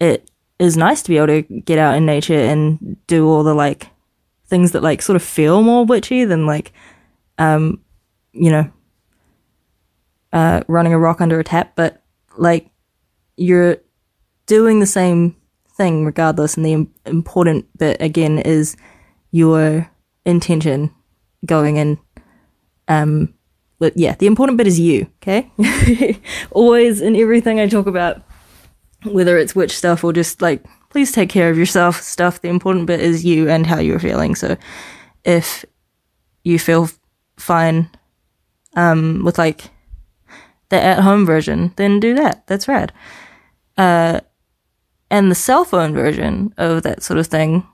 it 0.00 0.30
is 0.58 0.76
nice 0.76 1.02
to 1.02 1.08
be 1.08 1.16
able 1.16 1.28
to 1.28 1.42
get 1.42 1.78
out 1.78 1.96
in 1.96 2.04
nature 2.04 2.38
and 2.38 2.96
do 3.06 3.28
all 3.28 3.42
the 3.42 3.54
like 3.54 3.88
things 4.46 4.72
that 4.72 4.82
like 4.82 5.00
sort 5.00 5.16
of 5.16 5.22
feel 5.22 5.62
more 5.62 5.84
witchy 5.84 6.24
than 6.24 6.44
like 6.44 6.72
um 7.38 7.80
you 8.32 8.50
know 8.50 8.70
uh 10.32 10.62
running 10.66 10.92
a 10.92 10.98
rock 10.98 11.20
under 11.20 11.38
a 11.38 11.44
tap. 11.44 11.72
But 11.76 12.02
like 12.36 12.68
you're 13.36 13.78
doing 14.46 14.80
the 14.80 14.86
same 14.86 15.36
thing 15.76 16.04
regardless. 16.04 16.56
And 16.56 16.66
the 16.66 16.72
im- 16.72 16.94
important 17.06 17.66
bit 17.78 18.00
again 18.00 18.38
is 18.38 18.76
your 19.30 19.90
intention 20.24 20.94
going 21.46 21.76
in 21.76 21.98
um 22.88 23.34
but 23.78 23.96
yeah, 23.96 24.14
the 24.14 24.26
important 24.26 24.58
bit 24.58 24.66
is 24.66 24.78
you, 24.78 25.06
okay? 25.22 25.50
Always 26.50 27.00
in 27.00 27.16
everything 27.16 27.58
I 27.58 27.66
talk 27.66 27.86
about, 27.86 28.22
whether 29.04 29.38
it's 29.38 29.54
witch 29.54 29.76
stuff 29.76 30.04
or 30.04 30.12
just 30.12 30.42
like, 30.42 30.64
please 30.90 31.12
take 31.12 31.28
care 31.28 31.50
of 31.50 31.58
yourself 31.58 32.02
stuff, 32.02 32.40
the 32.40 32.48
important 32.48 32.86
bit 32.86 33.00
is 33.00 33.24
you 33.24 33.48
and 33.48 33.66
how 33.66 33.78
you're 33.78 33.98
feeling. 33.98 34.34
So 34.34 34.56
if 35.24 35.64
you 36.44 36.58
feel 36.58 36.88
fine 37.36 37.90
um, 38.76 39.24
with 39.24 39.38
like 39.38 39.70
the 40.68 40.80
at 40.80 41.00
home 41.00 41.26
version, 41.26 41.72
then 41.76 42.00
do 42.00 42.14
that. 42.14 42.46
That's 42.46 42.68
rad. 42.68 42.92
Uh, 43.76 44.20
and 45.10 45.30
the 45.30 45.34
cell 45.34 45.64
phone 45.64 45.94
version 45.94 46.54
of 46.56 46.82
that 46.82 47.02
sort 47.02 47.18
of 47.18 47.26
thing, 47.26 47.66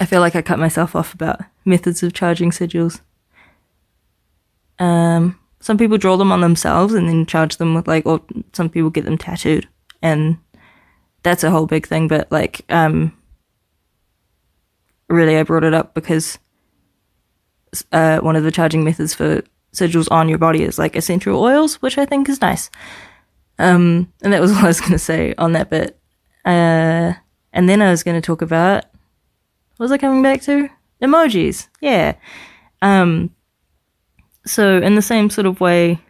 I 0.00 0.06
feel 0.06 0.20
like 0.20 0.36
I 0.36 0.42
cut 0.42 0.58
myself 0.58 0.94
off 0.94 1.12
about 1.12 1.40
methods 1.64 2.02
of 2.02 2.12
charging 2.12 2.50
sigils. 2.50 3.00
Um, 4.78 5.38
some 5.62 5.78
people 5.78 5.96
draw 5.96 6.16
them 6.16 6.32
on 6.32 6.40
themselves 6.40 6.92
and 6.92 7.08
then 7.08 7.24
charge 7.24 7.56
them 7.56 7.74
with 7.74 7.88
like, 7.88 8.04
or 8.04 8.20
some 8.52 8.68
people 8.68 8.90
get 8.90 9.04
them 9.04 9.16
tattooed, 9.16 9.68
and 10.02 10.36
that's 11.22 11.44
a 11.44 11.50
whole 11.50 11.66
big 11.66 11.86
thing. 11.86 12.08
But 12.08 12.30
like, 12.30 12.64
um, 12.68 13.16
really, 15.08 15.38
I 15.38 15.44
brought 15.44 15.64
it 15.64 15.72
up 15.72 15.94
because 15.94 16.38
uh, 17.92 18.18
one 18.18 18.36
of 18.36 18.42
the 18.42 18.50
charging 18.50 18.84
methods 18.84 19.14
for 19.14 19.42
sigils 19.72 20.10
on 20.10 20.28
your 20.28 20.38
body 20.38 20.64
is 20.64 20.78
like 20.78 20.96
essential 20.96 21.40
oils, 21.40 21.76
which 21.76 21.96
I 21.96 22.04
think 22.04 22.28
is 22.28 22.40
nice. 22.40 22.68
Um, 23.58 24.12
and 24.20 24.32
that 24.32 24.40
was 24.40 24.52
what 24.52 24.64
I 24.64 24.66
was 24.66 24.80
going 24.80 24.92
to 24.92 24.98
say 24.98 25.34
on 25.38 25.52
that 25.52 25.70
bit. 25.70 25.98
Uh, 26.44 27.12
and 27.52 27.68
then 27.68 27.80
I 27.80 27.90
was 27.90 28.02
going 28.02 28.20
to 28.20 28.26
talk 28.26 28.42
about 28.42 28.84
what 29.76 29.84
was 29.84 29.92
I 29.92 29.98
coming 29.98 30.22
back 30.22 30.42
to? 30.42 30.68
Emojis. 31.00 31.68
Yeah. 31.80 32.14
Um, 32.82 33.30
so 34.44 34.78
in 34.78 34.94
the 34.94 35.02
same 35.02 35.30
sort 35.30 35.46
of 35.46 35.60
way 35.60 36.00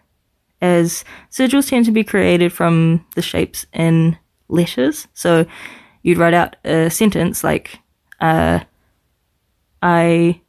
as 0.61 1.05
sigils 1.31 1.69
tend 1.69 1.85
to 1.87 1.93
be 1.93 2.05
created 2.05 2.53
from 2.53 3.05
the 3.15 3.23
shapes 3.23 3.67
in 3.73 4.17
letters. 4.49 5.09
So 5.12 5.45
you'd 6.03 6.19
write 6.19 6.35
out 6.35 6.57
a 6.65 6.89
sentence 6.89 7.43
like, 7.43 7.81
uh, 8.21 8.61
I, 9.83 10.41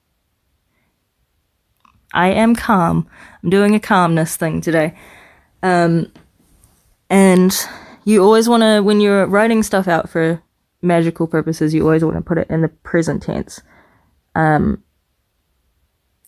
I 2.14 2.28
am 2.28 2.56
calm. 2.56 3.08
I'm 3.42 3.50
doing 3.50 3.74
a 3.74 3.80
calmness 3.80 4.36
thing 4.36 4.62
today. 4.62 4.96
Um, 5.64 6.12
and 7.10 7.56
you 8.06 8.24
always 8.24 8.48
want 8.48 8.62
to, 8.62 8.82
when 8.82 9.02
you're 9.02 9.26
writing 9.26 9.64
stuff 9.64 9.88
out 9.88 10.10
for 10.10 10.42
magical 10.82 11.26
purposes, 11.26 11.74
you 11.74 11.84
always 11.84 12.04
want 12.04 12.18
to 12.18 12.22
put 12.22 12.38
it 12.38 12.50
in 12.50 12.62
the 12.62 12.68
present 12.68 13.24
tense. 13.24 13.62
Um, 14.36 14.83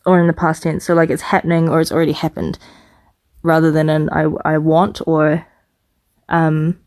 or 0.05 0.19
in 0.19 0.27
the 0.27 0.33
past 0.33 0.63
tense. 0.63 0.85
So 0.85 0.93
like 0.93 1.09
it's 1.09 1.21
happening 1.21 1.69
or 1.69 1.81
it's 1.81 1.91
already 1.91 2.11
happened 2.11 2.59
rather 3.41 3.71
than 3.71 3.89
an 3.89 4.09
I, 4.11 4.23
I 4.43 4.57
want 4.57 5.01
or, 5.07 5.45
um, 6.29 6.79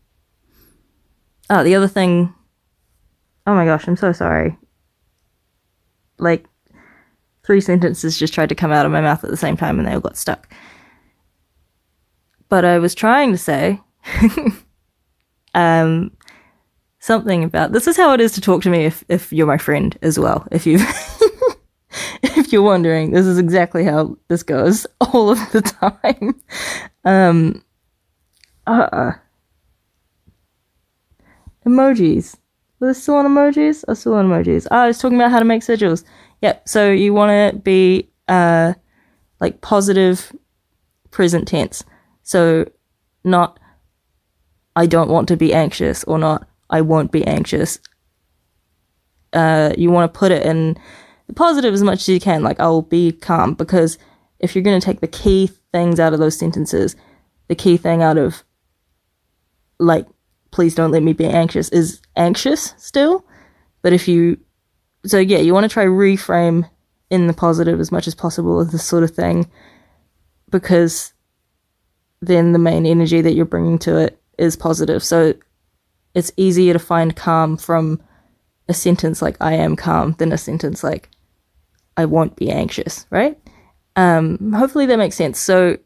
oh, 1.49 1.63
the 1.63 1.75
other 1.75 1.87
thing, 1.87 2.33
oh 3.47 3.55
my 3.55 3.65
gosh, 3.65 3.87
I'm 3.87 3.97
so 3.97 4.11
sorry. 4.11 4.57
Like 6.17 6.45
three 7.45 7.61
sentences 7.61 8.19
just 8.19 8.33
tried 8.33 8.49
to 8.49 8.55
come 8.55 8.71
out 8.71 8.85
of 8.85 8.91
my 8.91 9.01
mouth 9.01 9.23
at 9.23 9.29
the 9.29 9.37
same 9.37 9.57
time 9.57 9.79
and 9.79 9.87
they 9.87 9.93
all 9.93 9.99
got 9.99 10.17
stuck. 10.17 10.53
But 12.49 12.65
I 12.65 12.79
was 12.79 12.95
trying 12.95 13.31
to 13.31 13.37
say, 13.37 13.79
um, 15.53 16.11
something 16.99 17.43
about 17.43 17.71
this 17.71 17.87
is 17.87 17.97
how 17.97 18.13
it 18.13 18.21
is 18.21 18.33
to 18.33 18.41
talk 18.41 18.61
to 18.63 18.69
me 18.69 18.85
if, 18.85 19.03
if 19.07 19.31
you're 19.31 19.47
my 19.47 19.57
friend 19.57 19.97
as 20.01 20.19
well. 20.19 20.47
If 20.51 20.65
you 20.65 20.77
if 22.37 22.51
you're 22.51 22.61
wondering, 22.61 23.11
this 23.11 23.25
is 23.25 23.37
exactly 23.37 23.83
how 23.83 24.17
this 24.27 24.43
goes 24.43 24.85
all 25.01 25.29
of 25.29 25.51
the 25.51 25.61
time. 25.61 26.39
Um, 27.05 27.63
uh, 28.67 29.11
emojis. 31.65 32.35
This 32.79 33.01
still 33.01 33.15
on 33.15 33.25
emojis? 33.25 33.83
Oh, 33.87 33.93
still 33.93 34.13
on 34.13 34.27
emojis. 34.27 34.67
Ah, 34.71 34.83
I 34.83 34.87
was 34.87 34.99
talking 34.99 35.17
about 35.17 35.31
how 35.31 35.39
to 35.39 35.45
make 35.45 35.61
sigils. 35.61 36.03
Yep. 36.41 36.67
So 36.67 36.91
you 36.91 37.13
want 37.13 37.55
to 37.55 37.59
be 37.59 38.09
uh, 38.27 38.73
like 39.39 39.61
positive 39.61 40.33
present 41.11 41.47
tense. 41.47 41.83
So 42.23 42.65
not 43.23 43.59
I 44.75 44.85
don't 44.85 45.09
want 45.09 45.27
to 45.27 45.35
be 45.35 45.53
anxious 45.53 46.03
or 46.05 46.17
not 46.17 46.47
I 46.69 46.81
won't 46.81 47.11
be 47.11 47.25
anxious. 47.25 47.79
Uh, 49.33 49.73
you 49.77 49.91
want 49.91 50.11
to 50.11 50.17
put 50.17 50.31
it 50.31 50.45
in 50.45 50.77
positive 51.35 51.73
as 51.73 51.83
much 51.83 52.01
as 52.01 52.09
you 52.09 52.19
can, 52.19 52.43
like 52.43 52.59
I'll 52.59 52.81
be 52.81 53.11
calm, 53.11 53.53
because 53.53 53.97
if 54.39 54.55
you're 54.55 54.63
going 54.63 54.79
to 54.79 54.85
take 54.85 55.01
the 55.01 55.07
key 55.07 55.47
things 55.71 55.99
out 55.99 56.13
of 56.13 56.19
those 56.19 56.37
sentences, 56.37 56.95
the 57.47 57.55
key 57.55 57.77
thing 57.77 58.01
out 58.01 58.17
of 58.17 58.43
like 59.79 60.05
please 60.51 60.75
don't 60.75 60.91
let 60.91 61.03
me 61.03 61.13
be 61.13 61.25
anxious 61.25 61.69
is 61.69 62.01
anxious 62.15 62.73
still. 62.77 63.25
But 63.81 63.93
if 63.93 64.07
you 64.07 64.39
so 65.05 65.17
yeah, 65.17 65.39
you 65.39 65.53
want 65.53 65.63
to 65.63 65.69
try 65.69 65.85
reframe 65.85 66.69
in 67.09 67.27
the 67.27 67.33
positive 67.33 67.79
as 67.79 67.91
much 67.91 68.07
as 68.07 68.15
possible 68.15 68.59
of 68.59 68.71
this 68.71 68.83
sort 68.83 69.03
of 69.03 69.11
thing 69.11 69.49
because 70.49 71.13
then 72.21 72.51
the 72.51 72.59
main 72.59 72.85
energy 72.85 73.21
that 73.21 73.33
you're 73.33 73.45
bringing 73.45 73.79
to 73.79 73.97
it 73.97 74.19
is 74.37 74.55
positive. 74.55 75.03
So 75.03 75.33
it's 76.13 76.31
easier 76.37 76.73
to 76.73 76.79
find 76.79 77.15
calm 77.15 77.57
from 77.57 78.01
a 78.67 78.73
sentence 78.73 79.21
like 79.21 79.37
I 79.39 79.53
am 79.53 79.75
calm 79.75 80.15
than 80.19 80.31
a 80.31 80.37
sentence 80.37 80.83
like 80.83 81.09
I 81.99 82.05
won't 82.05 82.37
be 82.37 82.49
anxious, 82.49 83.05
right? 83.09 83.37
Um, 83.97 84.53
hopefully 84.53 84.85
that 84.85 84.97
makes 84.97 85.17
sense. 85.17 85.37
So 85.37 85.77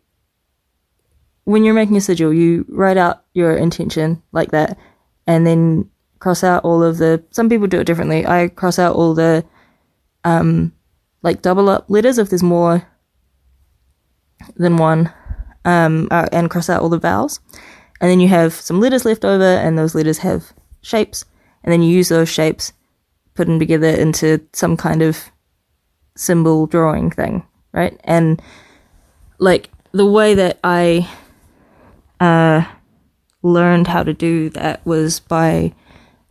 when 1.45 1.63
you're 1.63 1.73
making 1.73 1.97
a 1.97 2.01
sigil, 2.01 2.31
you 2.31 2.65
write 2.69 2.97
out 2.97 3.25
your 3.33 3.55
intention 3.57 4.21
like 4.31 4.51
that 4.51 4.77
and 5.25 5.47
then 5.47 5.89
cross 6.19 6.43
out 6.43 6.63
all 6.63 6.83
of 6.83 6.99
the 6.99 7.23
some 7.31 7.49
people 7.49 7.65
do 7.65 7.79
it 7.79 7.87
differently. 7.87 8.27
I 8.27 8.49
cross 8.49 8.77
out 8.77 8.95
all 8.95 9.15
the 9.15 9.43
um 10.23 10.71
like 11.23 11.41
double 11.41 11.67
up 11.67 11.85
letters 11.89 12.19
if 12.19 12.29
there's 12.29 12.43
more 12.43 12.87
than 14.55 14.77
one 14.77 15.11
um 15.65 16.07
uh, 16.11 16.27
and 16.31 16.51
cross 16.51 16.69
out 16.69 16.83
all 16.83 16.89
the 16.89 16.99
vowels. 16.99 17.39
And 17.99 18.11
then 18.11 18.19
you 18.19 18.27
have 18.27 18.53
some 18.53 18.79
letters 18.79 19.03
left 19.03 19.25
over 19.25 19.43
and 19.43 19.79
those 19.79 19.95
letters 19.95 20.19
have 20.19 20.53
shapes 20.81 21.25
and 21.63 21.73
then 21.73 21.81
you 21.81 21.89
use 21.89 22.09
those 22.09 22.29
shapes 22.29 22.71
put 23.33 23.47
them 23.47 23.57
together 23.57 23.89
into 23.89 24.39
some 24.53 24.77
kind 24.77 25.01
of 25.01 25.32
symbol 26.15 26.67
drawing 26.67 27.11
thing, 27.11 27.45
right? 27.71 27.99
And 28.03 28.41
like 29.39 29.69
the 29.91 30.05
way 30.05 30.33
that 30.33 30.59
I 30.63 31.07
uh, 32.19 32.65
learned 33.41 33.87
how 33.87 34.03
to 34.03 34.13
do 34.13 34.49
that 34.51 34.85
was 34.85 35.19
by 35.19 35.73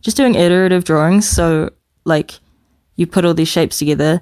just 0.01 0.17
doing 0.17 0.35
iterative 0.35 0.83
drawings. 0.83 1.27
So, 1.27 1.69
like, 2.05 2.39
you 2.95 3.07
put 3.07 3.25
all 3.25 3.33
these 3.33 3.47
shapes 3.47 3.79
together, 3.79 4.21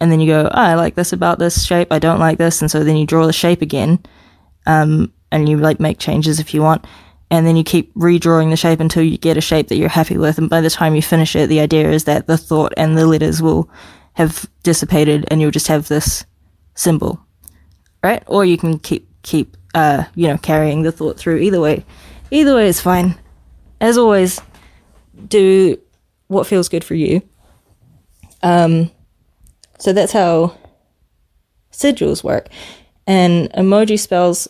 and 0.00 0.10
then 0.10 0.20
you 0.20 0.26
go, 0.26 0.46
oh, 0.46 0.50
I 0.52 0.74
like 0.74 0.94
this 0.94 1.12
about 1.12 1.38
this 1.38 1.64
shape, 1.64 1.92
I 1.92 1.98
don't 1.98 2.18
like 2.18 2.38
this, 2.38 2.62
and 2.62 2.70
so 2.70 2.82
then 2.82 2.96
you 2.96 3.06
draw 3.06 3.26
the 3.26 3.32
shape 3.32 3.62
again, 3.62 4.00
um, 4.66 5.12
and 5.30 5.48
you 5.48 5.58
like 5.58 5.78
make 5.78 5.98
changes 5.98 6.40
if 6.40 6.54
you 6.54 6.62
want, 6.62 6.84
and 7.30 7.46
then 7.46 7.56
you 7.56 7.62
keep 7.62 7.94
redrawing 7.94 8.50
the 8.50 8.56
shape 8.56 8.80
until 8.80 9.02
you 9.02 9.18
get 9.18 9.36
a 9.36 9.40
shape 9.40 9.68
that 9.68 9.76
you're 9.76 9.88
happy 9.88 10.16
with, 10.16 10.38
and 10.38 10.50
by 10.50 10.60
the 10.60 10.70
time 10.70 10.94
you 10.94 11.02
finish 11.02 11.36
it, 11.36 11.48
the 11.48 11.60
idea 11.60 11.90
is 11.90 12.04
that 12.04 12.26
the 12.26 12.38
thought 12.38 12.72
and 12.76 12.96
the 12.96 13.06
letters 13.06 13.40
will 13.42 13.70
have 14.14 14.46
dissipated, 14.62 15.26
and 15.30 15.40
you'll 15.40 15.50
just 15.50 15.68
have 15.68 15.88
this 15.88 16.24
symbol, 16.74 17.20
right? 18.02 18.22
Or 18.26 18.44
you 18.44 18.56
can 18.56 18.78
keep 18.78 19.08
keep 19.22 19.56
uh, 19.74 20.04
you 20.14 20.28
know, 20.28 20.38
carrying 20.38 20.82
the 20.82 20.92
thought 20.92 21.18
through. 21.18 21.38
Either 21.38 21.60
way, 21.60 21.84
either 22.30 22.54
way 22.54 22.66
is 22.66 22.80
fine. 22.80 23.18
As 23.80 23.98
always, 23.98 24.40
do 25.28 25.78
what 26.28 26.46
feels 26.46 26.68
good 26.68 26.84
for 26.84 26.94
you. 26.94 27.22
Um, 28.42 28.90
so 29.78 29.92
that's 29.92 30.12
how 30.12 30.56
sigils 31.72 32.22
work, 32.22 32.48
and 33.06 33.50
emoji 33.52 33.98
spells, 33.98 34.48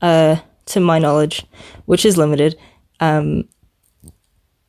uh, 0.00 0.36
to 0.66 0.80
my 0.80 0.98
knowledge, 0.98 1.44
which 1.86 2.04
is 2.04 2.16
limited, 2.16 2.56
um, 3.00 3.48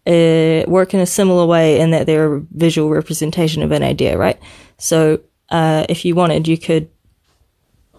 uh, 0.10 0.64
work 0.68 0.94
in 0.94 1.00
a 1.00 1.06
similar 1.06 1.46
way 1.46 1.80
in 1.80 1.92
that 1.92 2.08
they're 2.08 2.36
a 2.36 2.42
visual 2.52 2.90
representation 2.90 3.62
of 3.62 3.72
an 3.72 3.84
idea, 3.84 4.18
right? 4.18 4.40
So, 4.78 5.20
uh, 5.50 5.86
if 5.88 6.04
you 6.04 6.16
wanted, 6.16 6.48
you 6.48 6.58
could 6.58 6.90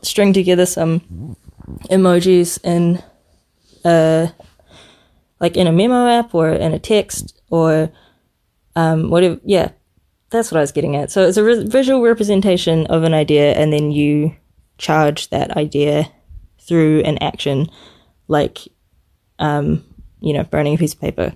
string 0.03 0.33
together 0.33 0.67
some 0.67 1.37
emojis 1.91 2.59
in 2.65 3.03
a 3.85 4.33
like 5.41 5.57
in 5.57 5.67
a 5.67 5.73
memo 5.73 6.07
app 6.07 6.35
or 6.35 6.51
in 6.51 6.73
a 6.73 6.79
text 6.79 7.41
or 7.51 7.91
um, 8.77 9.11
whatever. 9.11 9.41
Yeah, 9.45 9.71
that's 10.31 10.51
what 10.51 10.59
I 10.59 10.63
was 10.63 10.73
getting 10.73 10.97
at. 10.97 11.11
So 11.11 11.27
it's 11.27 11.37
a 11.37 11.45
re- 11.45 11.65
visual 11.65 12.03
representation 12.03 12.87
of 12.87 13.05
an 13.05 13.15
idea, 13.15 13.53
and 13.55 13.73
then 13.73 13.91
you 13.91 14.35
charge 14.79 15.29
that 15.31 15.57
idea 15.57 16.11
through 16.61 17.01
an 17.01 17.19
action, 17.19 17.69
like 18.29 18.59
um, 19.39 19.85
you 20.21 20.33
know, 20.33 20.45
burning 20.45 20.75
a 20.75 20.79
piece 20.79 20.95
of 20.95 21.01
paper. 21.01 21.35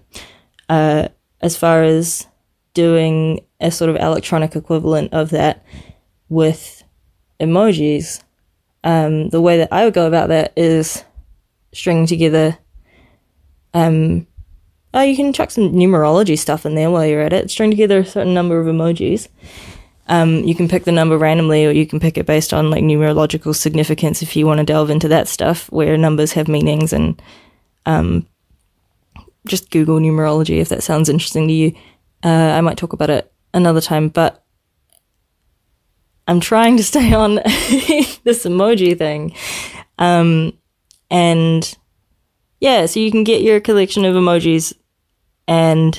Uh, 0.69 1.09
as 1.41 1.57
far 1.57 1.83
as 1.83 2.27
doing 2.73 3.41
a 3.61 3.71
sort 3.71 3.91
of 3.91 3.97
electronic 3.97 4.57
equivalent 4.57 5.13
of 5.13 5.31
that 5.31 5.65
with 6.29 6.85
emojis, 7.41 8.23
um, 8.83 9.29
the 9.31 9.41
way 9.41 9.59
that 9.59 9.73
I 9.73 9.85
would 9.85 9.95
go 9.95 10.07
about 10.07 10.29
that 10.29 10.53
is 10.57 11.05
stringing 11.73 12.07
together. 12.07 12.59
Um, 13.73 14.27
oh, 14.93 15.03
you 15.03 15.17
can 15.17 15.33
chuck 15.33 15.51
some 15.51 15.73
numerology 15.73 16.39
stuff 16.39 16.65
in 16.65 16.75
there 16.75 16.91
while 16.91 17.07
you're 17.07 17.23
at 17.23 17.33
it. 17.33 17.51
String 17.51 17.71
together 17.71 18.01
a 18.01 18.07
certain 18.07 18.35
number 18.35 18.61
of 18.61 18.67
emojis. 18.67 19.29
Um, 20.07 20.45
you 20.45 20.55
can 20.55 20.69
pick 20.69 20.85
the 20.85 20.93
number 20.93 21.17
randomly, 21.17 21.65
or 21.65 21.71
you 21.71 21.87
can 21.87 21.99
pick 21.99 22.19
it 22.19 22.27
based 22.27 22.53
on 22.53 22.71
like 22.71 22.85
numerological 22.85 23.55
significance 23.57 24.23
if 24.23 24.37
you 24.37 24.47
want 24.47 24.59
to 24.59 24.65
delve 24.65 24.91
into 24.91 25.09
that 25.09 25.29
stuff, 25.29 25.71
where 25.73 25.97
numbers 25.97 26.33
have 26.33 26.47
meanings 26.47 26.93
and 26.93 27.21
um, 27.87 28.27
just 29.47 29.71
Google 29.71 29.99
numerology 29.99 30.61
if 30.61 30.69
that 30.71 30.83
sounds 30.83 31.09
interesting 31.09 31.49
to 31.49 31.55
you. 31.55 31.75
Uh, 32.25 32.29
I 32.29 32.61
might 32.61 32.79
talk 32.79 32.93
about 32.93 33.11
it 33.11 33.33
another 33.53 33.81
time, 33.81 34.09
but 34.09 34.45
I'm 36.27 36.41
trying 36.41 36.77
to 36.79 36.85
stay 36.85 37.13
on 37.15 37.37
this 37.37 38.45
emoji 38.45 38.97
thing. 38.97 39.35
Um, 39.99 40.55
and 41.11 41.77
yeah, 42.61 42.87
so 42.87 43.01
you 43.01 43.11
can 43.11 43.25
get 43.25 43.43
your 43.43 43.61
collection 43.61 44.05
of 44.05 44.15
emojis, 44.15 44.73
and 45.47 45.99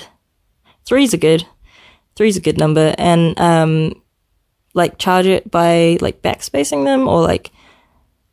three's 0.85 1.13
a 1.13 1.17
good, 1.17 1.45
three's 2.15 2.37
a 2.37 2.41
good 2.41 2.57
number, 2.57 2.95
and 2.97 3.39
um, 3.39 4.01
like 4.73 4.97
charge 4.97 5.27
it 5.27 5.49
by 5.51 5.97
like 6.01 6.21
backspacing 6.21 6.85
them 6.85 7.07
or 7.07 7.21
like 7.21 7.51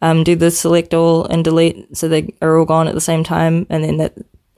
um, 0.01 0.25
do 0.25 0.35
the 0.35 0.51
select 0.51 0.95
all 0.95 1.25
and 1.27 1.45
delete 1.45 1.97
so 1.97 2.09
they 2.09 2.35
are 2.43 2.59
all 2.59 2.65
gone 2.65 2.89
at 2.89 2.95
the 2.95 3.01
same 3.01 3.23
time, 3.23 3.67
and 3.69 3.85
then 3.85 3.99
that 3.99 4.15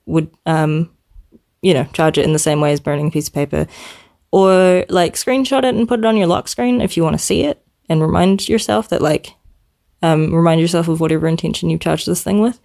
would 0.07 0.31
um, 0.47 0.91
you 1.63 1.75
know 1.75 1.85
charge 1.93 2.19
it 2.19 2.25
in 2.25 2.33
the 2.33 2.39
same 2.39 2.61
way 2.61 2.73
as 2.73 2.81
burning 2.81 3.09
a 3.09 3.11
piece 3.11 3.29
of 3.29 3.35
paper. 3.35 3.67
Or 4.33 4.85
like 4.89 5.15
screenshot 5.15 5.63
it 5.63 5.77
and 5.77 5.87
put 5.87 6.01
it 6.01 6.05
on 6.05 6.17
your 6.17 6.27
lock 6.27 6.49
screen 6.49 6.81
if 6.81 6.97
you 6.97 7.05
want 7.05 7.15
to 7.15 7.25
see 7.25 7.43
it 7.43 7.65
and 7.89 8.03
remind 8.03 8.49
yourself 8.49 8.89
that 8.89 9.01
like 9.01 9.33
um, 10.03 10.35
remind 10.35 10.61
yourself 10.61 10.89
of 10.89 11.01
whatever 11.01 11.29
intention 11.29 11.71
you 11.71 11.79
charged 11.79 12.07
this 12.07 12.23
thing 12.23 12.41
with. 12.41 12.61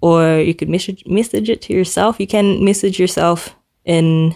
Or 0.00 0.38
you 0.38 0.54
could 0.54 0.68
message 0.68 1.04
message 1.06 1.50
it 1.50 1.60
to 1.62 1.72
yourself. 1.72 2.20
You 2.20 2.26
can 2.26 2.64
message 2.64 3.00
yourself 3.00 3.56
in 3.84 4.32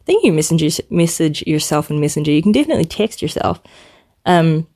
I 0.00 0.04
think 0.04 0.24
you 0.24 0.32
message 0.32 0.80
message 0.90 1.42
yourself 1.46 1.90
in 1.90 2.00
messenger. 2.00 2.30
You 2.30 2.42
can 2.42 2.52
definitely 2.52 2.84
text 2.84 3.20
yourself. 3.20 3.60
Um 4.24 4.68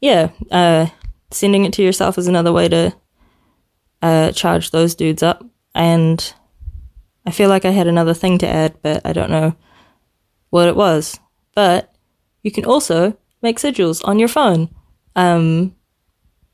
yeah 0.00 0.30
uh 0.50 0.88
sending 1.30 1.64
it 1.64 1.72
to 1.74 1.82
yourself 1.82 2.18
is 2.18 2.26
another 2.26 2.52
way 2.52 2.68
to 2.68 2.92
uh 4.02 4.32
charge 4.32 4.70
those 4.70 4.94
dudes 4.94 5.22
up 5.22 5.44
and 5.74 6.34
I 7.26 7.30
feel 7.30 7.48
like 7.48 7.64
I 7.64 7.70
had 7.70 7.86
another 7.86 8.14
thing 8.14 8.38
to 8.38 8.48
add, 8.48 8.76
but 8.82 9.02
I 9.04 9.12
don't 9.12 9.30
know 9.30 9.54
what 10.50 10.68
it 10.68 10.76
was. 10.76 11.20
But 11.54 11.94
you 12.42 12.50
can 12.50 12.64
also 12.64 13.16
make 13.42 13.58
sigils 13.58 14.06
on 14.06 14.18
your 14.18 14.28
phone. 14.28 14.74
Um, 15.16 15.76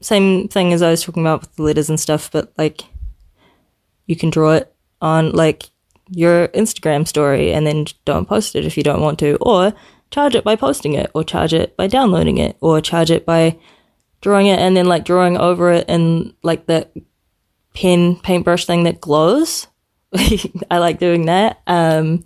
same 0.00 0.48
thing 0.48 0.72
as 0.72 0.82
I 0.82 0.90
was 0.90 1.02
talking 1.02 1.22
about 1.22 1.40
with 1.42 1.56
the 1.56 1.62
letters 1.62 1.88
and 1.88 1.98
stuff, 1.98 2.30
but 2.30 2.52
like 2.58 2.82
you 4.06 4.16
can 4.16 4.30
draw 4.30 4.52
it 4.52 4.74
on 5.00 5.32
like 5.32 5.70
your 6.10 6.48
Instagram 6.48 7.06
story 7.06 7.52
and 7.52 7.66
then 7.66 7.86
don't 8.04 8.28
post 8.28 8.54
it 8.54 8.64
if 8.64 8.76
you 8.76 8.82
don't 8.82 9.02
want 9.02 9.18
to, 9.20 9.36
or 9.36 9.72
charge 10.10 10.34
it 10.34 10.44
by 10.44 10.56
posting 10.56 10.94
it, 10.94 11.10
or 11.14 11.24
charge 11.24 11.54
it 11.54 11.76
by 11.76 11.86
downloading 11.86 12.38
it, 12.38 12.56
or 12.60 12.80
charge 12.80 13.10
it 13.10 13.24
by 13.24 13.58
drawing 14.20 14.46
it 14.46 14.58
and 14.58 14.76
then 14.76 14.86
like 14.86 15.04
drawing 15.04 15.36
over 15.36 15.70
it 15.70 15.88
in 15.88 16.34
like 16.42 16.66
that 16.66 16.92
pen 17.76 18.16
paintbrush 18.16 18.64
thing 18.64 18.84
that 18.84 19.00
glows 19.00 19.68
I 20.70 20.78
like 20.78 20.98
doing 20.98 21.26
that. 21.26 21.60
Um, 21.66 22.24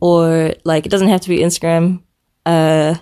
or 0.00 0.54
like 0.64 0.86
it 0.86 0.88
doesn't 0.90 1.08
have 1.08 1.20
to 1.22 1.28
be 1.28 1.38
Instagram. 1.38 2.02
Uh, 2.44 2.96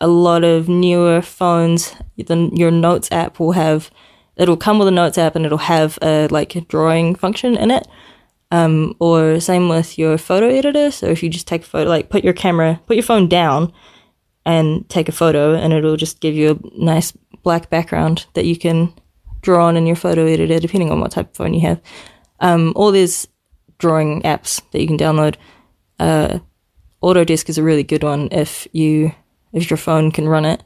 a 0.00 0.08
lot 0.08 0.44
of 0.44 0.68
newer 0.68 1.22
phones, 1.22 1.94
the, 2.16 2.50
your 2.52 2.70
Notes 2.70 3.10
app 3.12 3.38
will 3.38 3.52
have 3.52 3.90
it'll 4.36 4.56
come 4.56 4.78
with 4.78 4.88
a 4.88 4.90
Notes 4.90 5.18
app 5.18 5.36
and 5.36 5.46
it'll 5.46 5.58
have 5.58 5.98
a 6.02 6.26
like 6.28 6.66
drawing 6.68 7.14
function 7.14 7.56
in 7.56 7.70
it. 7.70 7.86
Um, 8.50 8.94
or 9.00 9.40
same 9.40 9.68
with 9.68 9.98
your 9.98 10.18
photo 10.18 10.48
editor. 10.48 10.90
So 10.90 11.06
if 11.06 11.22
you 11.22 11.30
just 11.30 11.48
take 11.48 11.62
a 11.62 11.66
photo, 11.66 11.88
like 11.88 12.08
put 12.08 12.22
your 12.22 12.32
camera, 12.32 12.80
put 12.86 12.96
your 12.96 13.02
phone 13.02 13.28
down 13.28 13.72
and 14.46 14.88
take 14.88 15.08
a 15.08 15.12
photo, 15.12 15.54
and 15.54 15.72
it'll 15.72 15.96
just 15.96 16.20
give 16.20 16.34
you 16.34 16.50
a 16.50 16.84
nice 16.84 17.12
black 17.42 17.70
background 17.70 18.26
that 18.34 18.44
you 18.44 18.56
can 18.56 18.92
draw 19.44 19.66
on 19.66 19.76
in 19.76 19.86
your 19.86 19.96
photo 19.96 20.26
editor, 20.26 20.58
depending 20.58 20.90
on 20.90 21.00
what 21.00 21.12
type 21.12 21.30
of 21.30 21.36
phone 21.36 21.54
you 21.54 21.60
have. 21.60 21.80
Um, 22.40 22.72
or 22.74 22.90
there's 22.90 23.28
drawing 23.78 24.22
apps 24.22 24.62
that 24.72 24.80
you 24.80 24.88
can 24.88 24.98
download. 24.98 25.36
Uh, 26.00 26.40
Autodesk 27.02 27.48
is 27.48 27.58
a 27.58 27.62
really 27.62 27.84
good 27.84 28.02
one 28.02 28.28
if 28.32 28.66
you 28.72 29.12
if 29.52 29.70
your 29.70 29.76
phone 29.76 30.10
can 30.10 30.26
run 30.26 30.44
it. 30.44 30.64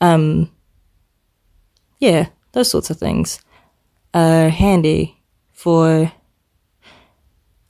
Um, 0.00 0.50
yeah, 1.98 2.28
those 2.52 2.70
sorts 2.70 2.90
of 2.90 2.98
things 2.98 3.40
are 4.14 4.48
handy 4.50 5.18
for. 5.52 6.12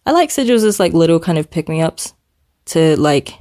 I 0.05 0.11
like 0.11 0.31
sigils 0.31 0.67
as 0.67 0.81
like 0.81 0.93
little 0.93 1.21
kind 1.21 1.39
of 1.39 1.49
pick 1.49 1.69
me 1.69 1.81
ups 1.81 2.13
to 2.67 2.97
like, 2.97 3.35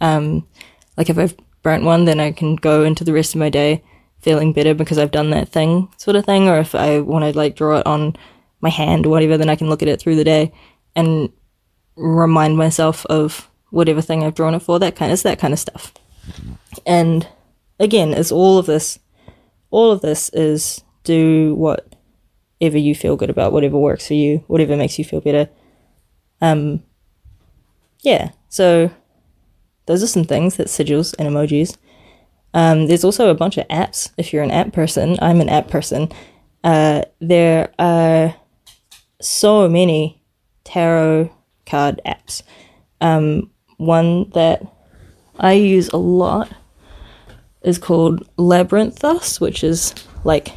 um, 0.00 0.48
like 0.96 1.08
if 1.08 1.16
I've 1.16 1.36
burnt 1.62 1.84
one, 1.84 2.06
then 2.06 2.18
I 2.18 2.32
can 2.32 2.56
go 2.56 2.82
into 2.82 3.04
the 3.04 3.12
rest 3.12 3.34
of 3.34 3.38
my 3.38 3.50
day 3.50 3.84
feeling 4.22 4.52
better 4.52 4.72
because 4.72 4.98
I've 4.98 5.10
done 5.10 5.30
that 5.30 5.48
thing, 5.48 5.88
sort 5.96 6.16
of 6.16 6.24
thing. 6.24 6.48
Or 6.48 6.58
if 6.58 6.74
I 6.74 7.00
want 7.00 7.24
to 7.24 7.36
like 7.36 7.56
draw 7.56 7.78
it 7.78 7.86
on 7.86 8.16
my 8.60 8.70
hand 8.70 9.04
or 9.04 9.10
whatever, 9.10 9.36
then 9.36 9.50
I 9.50 9.56
can 9.56 9.68
look 9.68 9.82
at 9.82 9.88
it 9.88 10.00
through 10.00 10.16
the 10.16 10.24
day 10.24 10.52
and 10.96 11.30
remind 11.96 12.56
myself 12.56 13.04
of 13.06 13.50
whatever 13.70 14.00
thing 14.00 14.22
I've 14.22 14.34
drawn 14.34 14.54
it 14.54 14.60
for. 14.60 14.78
That 14.78 14.96
kind 14.96 15.10
of, 15.10 15.14
it's 15.14 15.22
that 15.24 15.38
kind 15.38 15.52
of 15.52 15.58
stuff. 15.58 15.92
And 16.86 17.26
again, 17.78 18.12
it's 18.12 18.32
all 18.32 18.58
of 18.58 18.66
this. 18.66 18.98
All 19.70 19.90
of 19.90 20.02
this 20.02 20.28
is 20.30 20.82
do 21.04 21.54
whatever 21.54 22.78
you 22.78 22.94
feel 22.94 23.16
good 23.16 23.30
about, 23.30 23.52
whatever 23.52 23.78
works 23.78 24.06
for 24.06 24.14
you, 24.14 24.44
whatever 24.46 24.76
makes 24.76 24.98
you 24.98 25.04
feel 25.04 25.20
better. 25.20 25.48
Um, 26.40 26.82
yeah. 28.02 28.30
So 28.48 28.90
those 29.86 30.02
are 30.02 30.08
some 30.08 30.24
things 30.24 30.56
that 30.56 30.68
sigils 30.68 31.14
and 31.18 31.28
emojis. 31.28 31.76
Um, 32.54 32.86
there's 32.86 33.04
also 33.04 33.30
a 33.30 33.34
bunch 33.34 33.56
of 33.56 33.66
apps. 33.68 34.10
If 34.16 34.32
you're 34.32 34.42
an 34.42 34.50
app 34.50 34.72
person, 34.72 35.18
I'm 35.22 35.40
an 35.40 35.48
app 35.48 35.68
person. 35.68 36.08
Uh, 36.62 37.02
there 37.20 37.72
are 37.78 38.34
so 39.20 39.68
many 39.68 40.22
tarot 40.64 41.34
card 41.66 42.00
apps. 42.06 42.42
Um, 43.00 43.50
one 43.78 44.30
that 44.30 44.62
I 45.38 45.54
use 45.54 45.88
a 45.88 45.96
lot 45.96 46.52
is 47.62 47.78
called 47.78 48.28
Labyrinthos, 48.36 49.40
which 49.40 49.64
is 49.64 49.94
like 50.24 50.52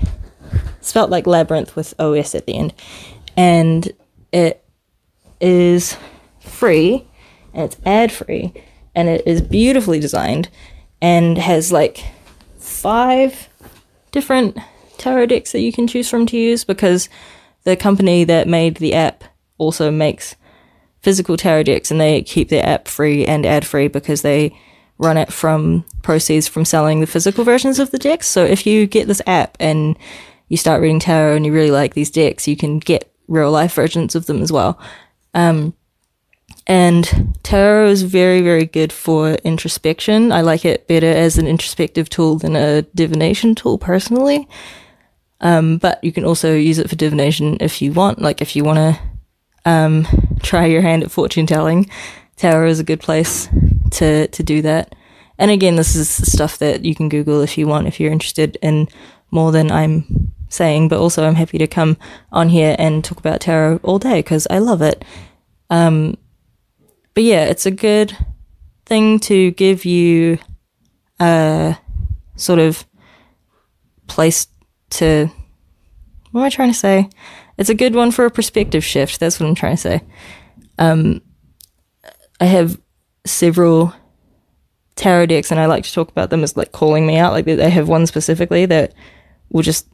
spelt 0.81 1.10
like 1.10 1.27
labyrinth 1.27 1.75
with 1.75 1.99
OS 1.99 2.36
at 2.36 2.45
the 2.45 2.55
end. 2.55 2.73
And 3.36 3.91
it 4.31 4.63
is 5.41 5.97
free 6.39 7.08
and 7.53 7.63
it's 7.63 7.77
ad 7.86 8.12
free 8.12 8.53
and 8.93 9.10
it 9.10 9.25
is 9.25 9.41
beautifully 9.41 9.99
designed 9.99 10.49
and 11.01 11.38
has 11.38 11.71
like 11.71 12.03
five 12.58 13.49
different 14.12 14.58
tarot 14.97 15.27
decks 15.27 15.51
that 15.51 15.62
you 15.62 15.71
can 15.71 15.88
choose 15.88 16.10
from 16.10 16.25
to 16.25 16.38
use 16.38 16.63
because 16.63 17.10
the 17.63 17.75
company 17.75 18.23
that 18.23 18.47
made 18.47 18.77
the 18.77 18.93
app 18.93 19.23
also 19.58 19.91
makes 19.91 20.36
physical 21.01 21.38
tarot 21.38 21.63
decks 21.63 21.91
and 21.91 22.01
they 22.01 22.21
keep 22.21 22.49
their 22.49 22.65
app 22.65 22.88
free 22.88 23.25
and 23.25 23.45
ad 23.45 23.65
free 23.65 23.88
because 23.88 24.21
they 24.21 24.58
run 24.97 25.17
it 25.17 25.31
from 25.31 25.84
proceeds 26.01 26.47
from 26.47 26.65
selling 26.65 27.01
the 27.01 27.08
physical 27.08 27.43
versions 27.43 27.79
of 27.79 27.91
the 27.91 27.99
decks. 27.99 28.27
So 28.27 28.43
if 28.43 28.65
you 28.65 28.88
get 28.88 29.08
this 29.08 29.21
app 29.27 29.58
and 29.60 29.97
you 30.47 30.58
start 30.58 30.81
reading 30.81 30.99
tarot 30.99 31.36
and 31.36 31.45
you 31.45 31.51
really 31.51 31.71
like 31.71 31.93
these 31.93 32.10
decks, 32.10 32.47
you 32.47 32.55
can 32.55 32.79
get 32.79 33.12
real 33.27 33.51
life 33.51 33.73
versions 33.73 34.15
of 34.15 34.25
them 34.25 34.41
as 34.41 34.51
well. 34.51 34.79
Um, 35.34 35.73
and 36.67 37.38
tarot 37.43 37.89
is 37.89 38.01
very, 38.04 38.41
very 38.41 38.65
good 38.65 38.91
for 38.91 39.34
introspection. 39.43 40.32
I 40.32 40.41
like 40.41 40.65
it 40.65 40.88
better 40.88 41.12
as 41.12 41.38
an 41.38 41.47
introspective 41.47 42.10
tool 42.10 42.38
than 42.38 42.56
a 42.56 42.82
divination 42.82 43.54
tool 43.54 43.78
personally. 43.78 44.47
Um, 45.41 45.78
but 45.78 46.04
you 46.04 46.12
can 46.12 46.25
also 46.25 46.56
use 46.56 46.80
it 46.80 46.89
for 46.89 46.95
divination 46.95 47.58
if 47.60 47.82
you 47.82 47.91
want. 47.91 48.21
Like 48.21 48.41
if 48.41 48.56
you 48.56 48.63
want 48.63 48.78
to 48.78 49.69
um, 49.69 50.08
try 50.41 50.65
your 50.65 50.82
hand 50.82 51.04
at 51.04 51.12
fortune 51.12 51.45
telling, 51.45 51.89
tarot 52.36 52.69
is 52.69 52.80
a 52.80 52.84
good 52.84 52.99
place 52.99 53.47
to 53.91 54.28
to 54.28 54.43
do 54.43 54.62
that. 54.63 54.95
And 55.38 55.51
again, 55.51 55.75
this 55.75 55.95
is 55.95 56.10
stuff 56.10 56.58
that 56.60 56.86
you 56.86 56.95
can 56.95 57.10
Google 57.10 57.41
if 57.41 57.58
you 57.58 57.67
want, 57.67 57.88
if 57.88 57.99
you're 57.99 58.12
interested 58.12 58.58
in 58.62 58.88
more 59.32 59.51
than 59.51 59.69
I'm 59.69 60.32
saying. 60.49 60.88
But 60.88 60.99
also, 60.99 61.28
I'm 61.28 61.36
happy 61.36 61.58
to 61.58 61.67
come 61.67 61.97
on 62.32 62.49
here 62.49 62.75
and 62.80 63.04
talk 63.04 63.19
about 63.19 63.41
tarot 63.41 63.82
all 63.84 63.99
day 63.99 64.19
because 64.19 64.47
I 64.49 64.60
love 64.60 64.82
it. 64.82 65.04
Um, 65.69 66.17
but 67.15 67.23
yeah, 67.23 67.45
it's 67.45 67.65
a 67.65 67.71
good 67.71 68.15
thing 68.86 69.19
to 69.21 69.51
give 69.51 69.86
you 69.86 70.38
a 71.19 71.78
sort 72.36 72.60
of 72.60 72.86
place 74.08 74.47
to. 74.91 75.32
What 76.32 76.41
am 76.41 76.45
I 76.45 76.49
trying 76.49 76.71
to 76.71 76.78
say? 76.78 77.10
It's 77.58 77.69
a 77.69 77.75
good 77.75 77.95
one 77.95 78.12
for 78.12 78.25
a 78.25 78.32
perspective 78.32 78.84
shift. 78.84 79.19
That's 79.19 79.39
what 79.39 79.47
I'm 79.47 79.56
trying 79.56 79.78
to 79.78 79.82
say. 79.82 80.01
Um, 80.78 81.21
I 82.41 82.45
have 82.45 82.80
several 83.25 83.93
tarot 84.95 85.28
decks, 85.28 85.51
and 85.51 85.60
I 85.60 85.67
like 85.67 85.86
to 85.86 85.93
talk 85.93 86.10
about 86.10 86.30
them 86.30 86.43
as 86.43 86.58
like 86.58 86.73
calling 86.73 87.08
me 87.08 87.17
out. 87.17 87.32
Like 87.32 87.47
I 87.47 87.69
have 87.69 87.88
one 87.88 88.06
specifically 88.08 88.65
that 88.65 88.93
will 89.49 89.62
just 89.62 89.88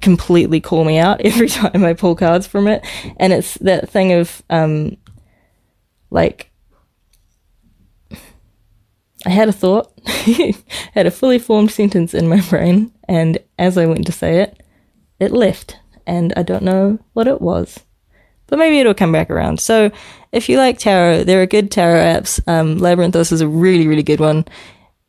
completely 0.00 0.60
call 0.60 0.84
me 0.84 0.98
out 0.98 1.20
every 1.24 1.48
time 1.48 1.84
I 1.84 1.92
pull 1.92 2.16
cards 2.16 2.46
from 2.46 2.66
it, 2.66 2.82
and 3.18 3.34
it's 3.34 3.54
that 3.58 3.90
thing 3.90 4.12
of 4.12 4.42
um, 4.48 4.96
like 6.12 6.50
I 9.24 9.30
had 9.30 9.48
a 9.48 9.52
thought, 9.52 9.92
had 10.94 11.06
a 11.06 11.10
fully 11.10 11.38
formed 11.38 11.70
sentence 11.70 12.14
in 12.14 12.28
my 12.28 12.40
brain, 12.48 12.92
and 13.08 13.38
as 13.58 13.78
I 13.78 13.86
went 13.86 14.06
to 14.06 14.12
say 14.12 14.40
it, 14.40 14.62
it 15.20 15.30
left, 15.32 15.78
and 16.06 16.32
I 16.36 16.42
don't 16.42 16.64
know 16.64 16.98
what 17.12 17.28
it 17.28 17.40
was. 17.40 17.80
But 18.48 18.58
maybe 18.58 18.78
it'll 18.78 18.94
come 18.94 19.12
back 19.12 19.30
around. 19.30 19.60
So 19.60 19.90
if 20.32 20.48
you 20.48 20.58
like 20.58 20.78
tarot, 20.78 21.24
there 21.24 21.40
are 21.40 21.46
good 21.46 21.70
tarot 21.70 22.00
apps. 22.00 22.46
Um, 22.46 22.78
Labyrinthos 22.78 23.32
is 23.32 23.40
a 23.40 23.48
really, 23.48 23.86
really 23.86 24.02
good 24.02 24.20
one. 24.20 24.44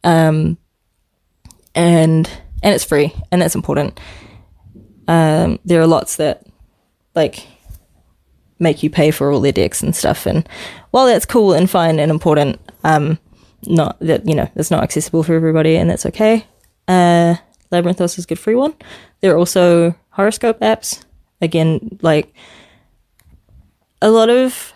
Um, 0.03 0.57
and, 1.75 2.29
and 2.61 2.75
it's 2.75 2.85
free, 2.85 3.13
and 3.31 3.41
that's 3.41 3.55
important. 3.55 3.99
Um, 5.07 5.59
there 5.65 5.81
are 5.81 5.87
lots 5.87 6.17
that, 6.17 6.45
like, 7.15 7.45
make 8.63 8.82
you 8.82 8.89
pay 8.89 9.12
for 9.12 9.32
all 9.32 9.41
their 9.41 9.52
decks 9.52 9.84
and 9.84 9.95
stuff. 9.95 10.26
And 10.26 10.47
while 10.91 11.06
that's 11.06 11.26
cool 11.26 11.54
and 11.54 11.69
fine 11.69 11.99
and 11.99 12.10
important, 12.10 12.60
um, 12.84 13.19
not 13.65 13.99
that 13.99 14.28
you 14.28 14.36
know 14.36 14.49
it's 14.56 14.71
not 14.71 14.84
accessible 14.84 15.23
for 15.23 15.36
everybody, 15.36 15.76
and 15.76 15.89
that's 15.89 16.06
okay. 16.08 16.45
Uh, 16.88 17.36
Labyrinthos 17.71 18.17
is 18.17 18.26
a 18.26 18.28
good 18.28 18.39
free 18.39 18.56
one. 18.56 18.73
There 19.21 19.34
are 19.34 19.38
also 19.38 19.95
horoscope 20.10 20.60
apps. 20.60 21.04
Again, 21.41 21.99
like 22.02 22.34
a 24.02 24.10
lot 24.10 24.30
of 24.30 24.73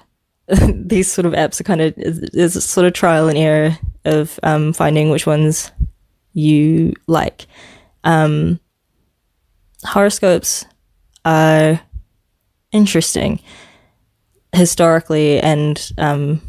these 0.73 1.11
sort 1.11 1.25
of 1.25 1.33
apps 1.33 1.59
are 1.59 1.63
kind 1.63 1.81
of 1.81 1.93
there's 1.95 2.55
a 2.55 2.61
sort 2.61 2.87
of 2.87 2.93
trial 2.93 3.27
and 3.27 3.37
error 3.37 3.77
of 4.05 4.39
um, 4.43 4.73
finding 4.73 5.09
which 5.09 5.25
ones 5.25 5.71
you 6.33 6.93
like. 7.07 7.47
Um, 8.03 8.59
horoscopes 9.83 10.65
are 11.25 11.81
interesting 12.71 13.39
historically 14.57 15.39
and 15.39 15.91
um, 15.97 16.41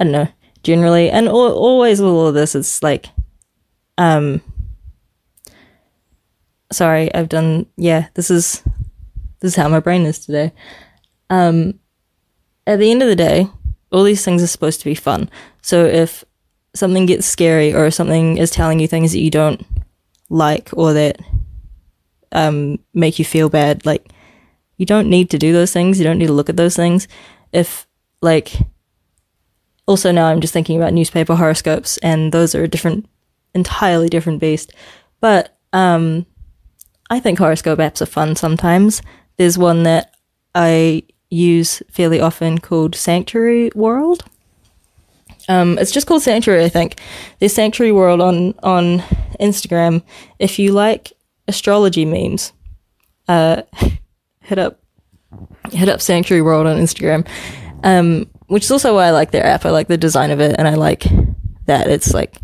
I 0.00 0.04
don't 0.04 0.12
know 0.12 0.28
generally, 0.62 1.10
and 1.10 1.28
al- 1.28 1.54
always 1.54 2.00
with 2.00 2.10
all 2.10 2.28
of 2.28 2.34
this, 2.34 2.54
it's 2.54 2.82
like, 2.82 3.06
um, 3.98 4.40
sorry, 6.70 7.12
I've 7.14 7.28
done 7.28 7.66
yeah. 7.76 8.08
This 8.14 8.30
is 8.30 8.62
this 9.40 9.52
is 9.52 9.56
how 9.56 9.68
my 9.68 9.80
brain 9.80 10.02
is 10.02 10.24
today. 10.24 10.52
Um, 11.30 11.78
at 12.66 12.78
the 12.78 12.90
end 12.90 13.02
of 13.02 13.08
the 13.08 13.16
day, 13.16 13.48
all 13.90 14.04
these 14.04 14.24
things 14.24 14.42
are 14.42 14.48
supposed 14.48 14.80
to 14.80 14.84
be 14.84 14.94
fun. 14.94 15.28
So 15.62 15.84
if 15.84 16.24
something 16.74 17.06
gets 17.06 17.26
scary 17.26 17.74
or 17.74 17.90
something 17.90 18.38
is 18.38 18.50
telling 18.50 18.80
you 18.80 18.88
things 18.88 19.12
that 19.12 19.18
you 19.18 19.30
don't 19.30 19.64
like 20.30 20.70
or 20.72 20.92
that 20.92 21.18
um, 22.32 22.78
make 22.94 23.18
you 23.18 23.24
feel 23.24 23.48
bad, 23.48 23.84
like 23.84 24.10
you 24.76 24.86
don't 24.86 25.08
need 25.08 25.30
to 25.30 25.38
do 25.38 25.52
those 25.52 25.72
things. 25.72 25.98
You 25.98 26.04
don't 26.04 26.18
need 26.18 26.26
to 26.26 26.32
look 26.32 26.48
at 26.48 26.56
those 26.56 26.76
things. 26.76 27.08
If 27.52 27.86
like 28.20 28.54
also 29.86 30.12
now 30.12 30.26
I'm 30.26 30.40
just 30.40 30.52
thinking 30.52 30.76
about 30.76 30.92
newspaper 30.92 31.34
horoscopes 31.34 31.98
and 31.98 32.32
those 32.32 32.54
are 32.54 32.64
a 32.64 32.68
different 32.68 33.08
entirely 33.54 34.08
different 34.08 34.40
beast. 34.40 34.72
But 35.20 35.56
um 35.72 36.26
I 37.10 37.20
think 37.20 37.38
horoscope 37.38 37.78
apps 37.78 38.00
are 38.00 38.06
fun 38.06 38.36
sometimes. 38.36 39.02
There's 39.36 39.58
one 39.58 39.82
that 39.82 40.14
I 40.54 41.02
use 41.30 41.82
fairly 41.90 42.20
often 42.20 42.58
called 42.58 42.94
Sanctuary 42.94 43.70
World. 43.74 44.24
Um, 45.48 45.78
it's 45.78 45.90
just 45.90 46.06
called 46.06 46.22
Sanctuary, 46.22 46.64
I 46.64 46.68
think. 46.68 47.00
There's 47.38 47.52
Sanctuary 47.52 47.92
World 47.92 48.20
on 48.20 48.54
on 48.62 49.00
Instagram. 49.40 50.02
If 50.38 50.58
you 50.58 50.72
like 50.72 51.12
astrology 51.48 52.04
memes, 52.04 52.52
uh, 53.28 53.62
hit 54.42 54.58
up 54.58 54.80
hit 55.70 55.88
up 55.88 56.00
Sanctuary 56.00 56.42
World 56.42 56.66
on 56.66 56.76
Instagram, 56.76 57.26
um, 57.82 58.28
which 58.46 58.64
is 58.64 58.70
also 58.70 58.94
why 58.94 59.06
I 59.06 59.10
like 59.10 59.30
their 59.30 59.46
app. 59.46 59.64
I 59.64 59.70
like 59.70 59.88
the 59.88 59.96
design 59.96 60.30
of 60.30 60.40
it, 60.40 60.54
and 60.58 60.68
I 60.68 60.74
like 60.74 61.04
that 61.66 61.88
it's 61.88 62.12
like, 62.12 62.36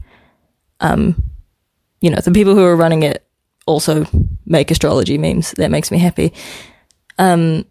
um, 0.80 1.22
you 2.00 2.10
know, 2.10 2.20
the 2.20 2.30
people 2.30 2.54
who 2.54 2.64
are 2.64 2.76
running 2.76 3.02
it 3.02 3.26
also 3.66 4.06
make 4.46 4.70
astrology 4.70 5.18
memes. 5.18 5.52
That 5.52 5.70
makes 5.70 5.90
me 5.90 5.98
happy. 5.98 6.32
Um, 7.18 7.64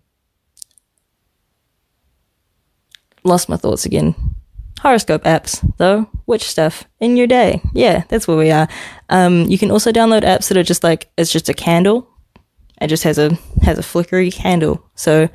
lost 3.23 3.49
my 3.49 3.57
thoughts 3.57 3.85
again. 3.85 4.15
Horoscope 4.81 5.23
apps, 5.23 5.65
though. 5.77 6.07
Which 6.25 6.43
stuff 6.43 6.83
in 6.99 7.17
your 7.17 7.27
day? 7.27 7.61
Yeah, 7.73 8.03
that's 8.09 8.27
where 8.27 8.37
we 8.37 8.51
are. 8.51 8.67
Um, 9.09 9.45
you 9.45 9.57
can 9.57 9.71
also 9.71 9.91
download 9.91 10.21
apps 10.21 10.49
that 10.49 10.57
are 10.57 10.63
just 10.63 10.83
like 10.83 11.09
it's 11.17 11.31
just 11.31 11.49
a 11.49 11.53
candle. 11.53 12.07
It 12.81 12.87
just 12.87 13.03
has 13.03 13.17
a 13.17 13.37
has 13.63 13.77
a 13.77 13.83
flickery 13.83 14.31
candle. 14.31 14.83
So 14.95 15.29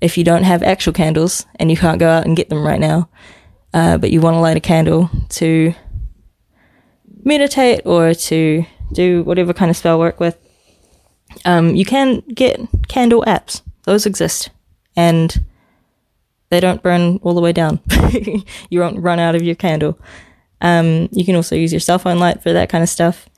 if 0.00 0.16
you 0.18 0.24
don't 0.24 0.44
have 0.44 0.62
actual 0.62 0.92
candles 0.92 1.46
and 1.56 1.70
you 1.70 1.76
can't 1.76 1.98
go 1.98 2.08
out 2.08 2.24
and 2.24 2.36
get 2.36 2.48
them 2.48 2.66
right 2.66 2.80
now, 2.80 3.08
uh, 3.74 3.98
but 3.98 4.10
you 4.10 4.20
want 4.20 4.34
to 4.34 4.40
light 4.40 4.56
a 4.56 4.60
candle 4.60 5.10
to 5.30 5.74
meditate 7.24 7.82
or 7.84 8.14
to 8.14 8.64
do 8.92 9.22
whatever 9.24 9.52
kind 9.52 9.70
of 9.70 9.76
spell 9.76 9.98
work 9.98 10.20
with, 10.20 10.38
um, 11.44 11.74
you 11.74 11.84
can 11.84 12.20
get 12.34 12.60
candle 12.88 13.24
apps. 13.26 13.62
Those 13.84 14.06
exist, 14.06 14.50
and 14.96 15.44
they 16.50 16.60
don't 16.60 16.82
burn 16.82 17.18
all 17.22 17.34
the 17.34 17.40
way 17.40 17.52
down. 17.52 17.80
you 18.70 18.80
won't 18.80 19.00
run 19.00 19.18
out 19.18 19.34
of 19.34 19.42
your 19.42 19.54
candle. 19.54 19.98
Um, 20.60 21.08
you 21.12 21.24
can 21.24 21.36
also 21.36 21.54
use 21.54 21.72
your 21.72 21.80
cell 21.80 21.98
phone 21.98 22.18
light 22.18 22.42
for 22.42 22.52
that 22.52 22.68
kind 22.68 22.82
of 22.82 22.88
stuff. 22.88 23.28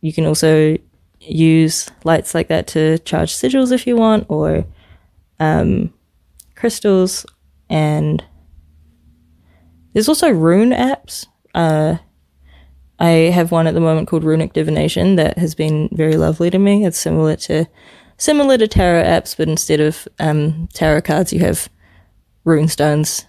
You 0.00 0.12
can 0.12 0.26
also 0.26 0.78
use 1.20 1.90
lights 2.04 2.34
like 2.34 2.48
that 2.48 2.66
to 2.68 2.98
charge 3.00 3.34
sigils 3.34 3.72
if 3.72 3.86
you 3.86 3.96
want, 3.96 4.26
or 4.28 4.64
um, 5.40 5.92
crystals. 6.54 7.26
And 7.68 8.24
there's 9.92 10.08
also 10.08 10.30
rune 10.30 10.70
apps. 10.70 11.26
Uh, 11.54 11.98
I 12.98 13.30
have 13.30 13.52
one 13.52 13.66
at 13.66 13.74
the 13.74 13.80
moment 13.80 14.08
called 14.08 14.24
Runic 14.24 14.52
Divination 14.52 15.16
that 15.16 15.38
has 15.38 15.54
been 15.54 15.88
very 15.92 16.16
lovely 16.16 16.50
to 16.50 16.58
me. 16.58 16.84
It's 16.84 16.98
similar 16.98 17.36
to 17.36 17.66
similar 18.16 18.58
to 18.58 18.66
tarot 18.66 19.04
apps, 19.04 19.36
but 19.36 19.48
instead 19.48 19.80
of 19.80 20.08
um, 20.18 20.68
tarot 20.72 21.02
cards, 21.02 21.32
you 21.32 21.38
have 21.40 21.68
rune 22.44 22.68
stones, 22.68 23.26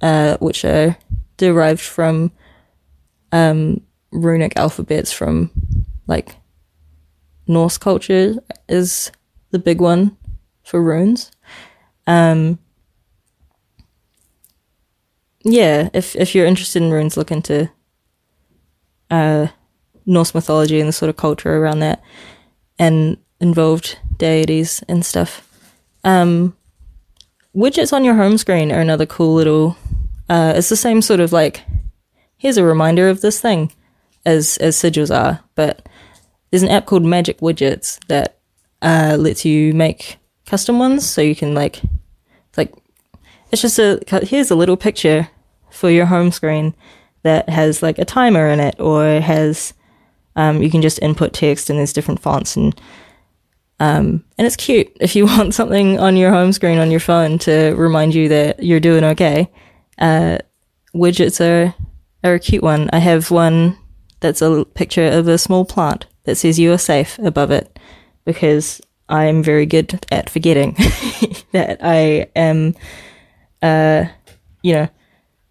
uh, 0.00 0.36
which 0.38 0.64
are 0.64 0.96
derived 1.36 1.80
from 1.80 2.30
um, 3.32 3.80
runic 4.12 4.52
alphabets 4.56 5.12
from 5.12 5.50
like 6.06 6.36
Norse 7.50 7.76
culture 7.76 8.36
is 8.68 9.10
the 9.50 9.58
big 9.58 9.80
one 9.80 10.16
for 10.62 10.80
runes. 10.80 11.32
Um, 12.06 12.58
yeah, 15.44 15.90
if 15.92 16.14
if 16.16 16.34
you're 16.34 16.46
interested 16.46 16.80
in 16.80 16.92
runes, 16.92 17.16
look 17.16 17.32
into 17.32 17.68
uh, 19.10 19.48
Norse 20.06 20.34
mythology 20.34 20.78
and 20.78 20.88
the 20.88 20.92
sort 20.92 21.10
of 21.10 21.16
culture 21.16 21.56
around 21.56 21.80
that, 21.80 22.00
and 22.78 23.16
involved 23.40 23.98
deities 24.16 24.82
and 24.88 25.04
stuff. 25.04 25.46
Um, 26.04 26.56
widgets 27.54 27.92
on 27.92 28.04
your 28.04 28.14
home 28.14 28.38
screen 28.38 28.70
are 28.70 28.80
another 28.80 29.06
cool 29.06 29.34
little. 29.34 29.76
Uh, 30.28 30.52
it's 30.56 30.68
the 30.68 30.76
same 30.76 31.02
sort 31.02 31.18
of 31.20 31.32
like, 31.32 31.64
here's 32.36 32.56
a 32.56 32.64
reminder 32.64 33.08
of 33.08 33.20
this 33.20 33.40
thing, 33.40 33.72
as 34.24 34.56
as 34.58 34.76
sigils 34.76 35.10
are. 35.12 35.40
But 35.56 35.88
there's 36.50 36.62
an 36.62 36.68
app 36.68 36.86
called 36.86 37.04
Magic 37.04 37.40
Widgets 37.40 37.98
that 38.08 38.38
uh, 38.82 39.16
lets 39.18 39.44
you 39.44 39.72
make 39.72 40.16
custom 40.46 40.78
ones, 40.78 41.08
so 41.08 41.20
you 41.20 41.36
can 41.36 41.54
like, 41.54 41.80
like, 42.56 42.72
it's 43.52 43.62
just 43.62 43.78
a 43.78 44.00
here's 44.22 44.50
a 44.50 44.56
little 44.56 44.76
picture 44.76 45.28
for 45.70 45.90
your 45.90 46.06
home 46.06 46.32
screen 46.32 46.74
that 47.22 47.48
has 47.48 47.82
like 47.82 47.98
a 47.98 48.04
timer 48.04 48.48
in 48.48 48.60
it, 48.60 48.78
or 48.80 49.20
has 49.20 49.74
um, 50.36 50.62
you 50.62 50.70
can 50.70 50.82
just 50.82 51.02
input 51.02 51.32
text 51.32 51.70
and 51.70 51.78
there's 51.78 51.92
different 51.92 52.20
fonts 52.20 52.56
and 52.56 52.80
um, 53.78 54.24
and 54.36 54.46
it's 54.46 54.56
cute 54.56 54.94
if 55.00 55.16
you 55.16 55.26
want 55.26 55.54
something 55.54 55.98
on 55.98 56.16
your 56.16 56.30
home 56.30 56.52
screen 56.52 56.78
on 56.78 56.90
your 56.90 57.00
phone 57.00 57.38
to 57.40 57.74
remind 57.74 58.14
you 58.14 58.28
that 58.28 58.62
you're 58.62 58.80
doing 58.80 59.04
okay. 59.04 59.50
Uh, 59.98 60.38
widgets 60.94 61.40
are, 61.40 61.74
are 62.24 62.34
a 62.34 62.40
cute 62.40 62.62
one. 62.62 62.88
I 62.92 62.98
have 62.98 63.30
one 63.30 63.78
that's 64.20 64.42
a 64.42 64.64
picture 64.64 65.06
of 65.06 65.28
a 65.28 65.38
small 65.38 65.64
plant 65.64 66.06
that 66.24 66.36
says 66.36 66.58
you 66.58 66.72
are 66.72 66.78
safe 66.78 67.18
above 67.18 67.50
it 67.50 67.78
because 68.24 68.80
I'm 69.08 69.42
very 69.42 69.66
good 69.66 70.04
at 70.12 70.30
forgetting 70.30 70.72
that 71.52 71.78
I 71.80 72.28
am, 72.36 72.74
uh, 73.62 74.04
you 74.62 74.74
know, 74.74 74.88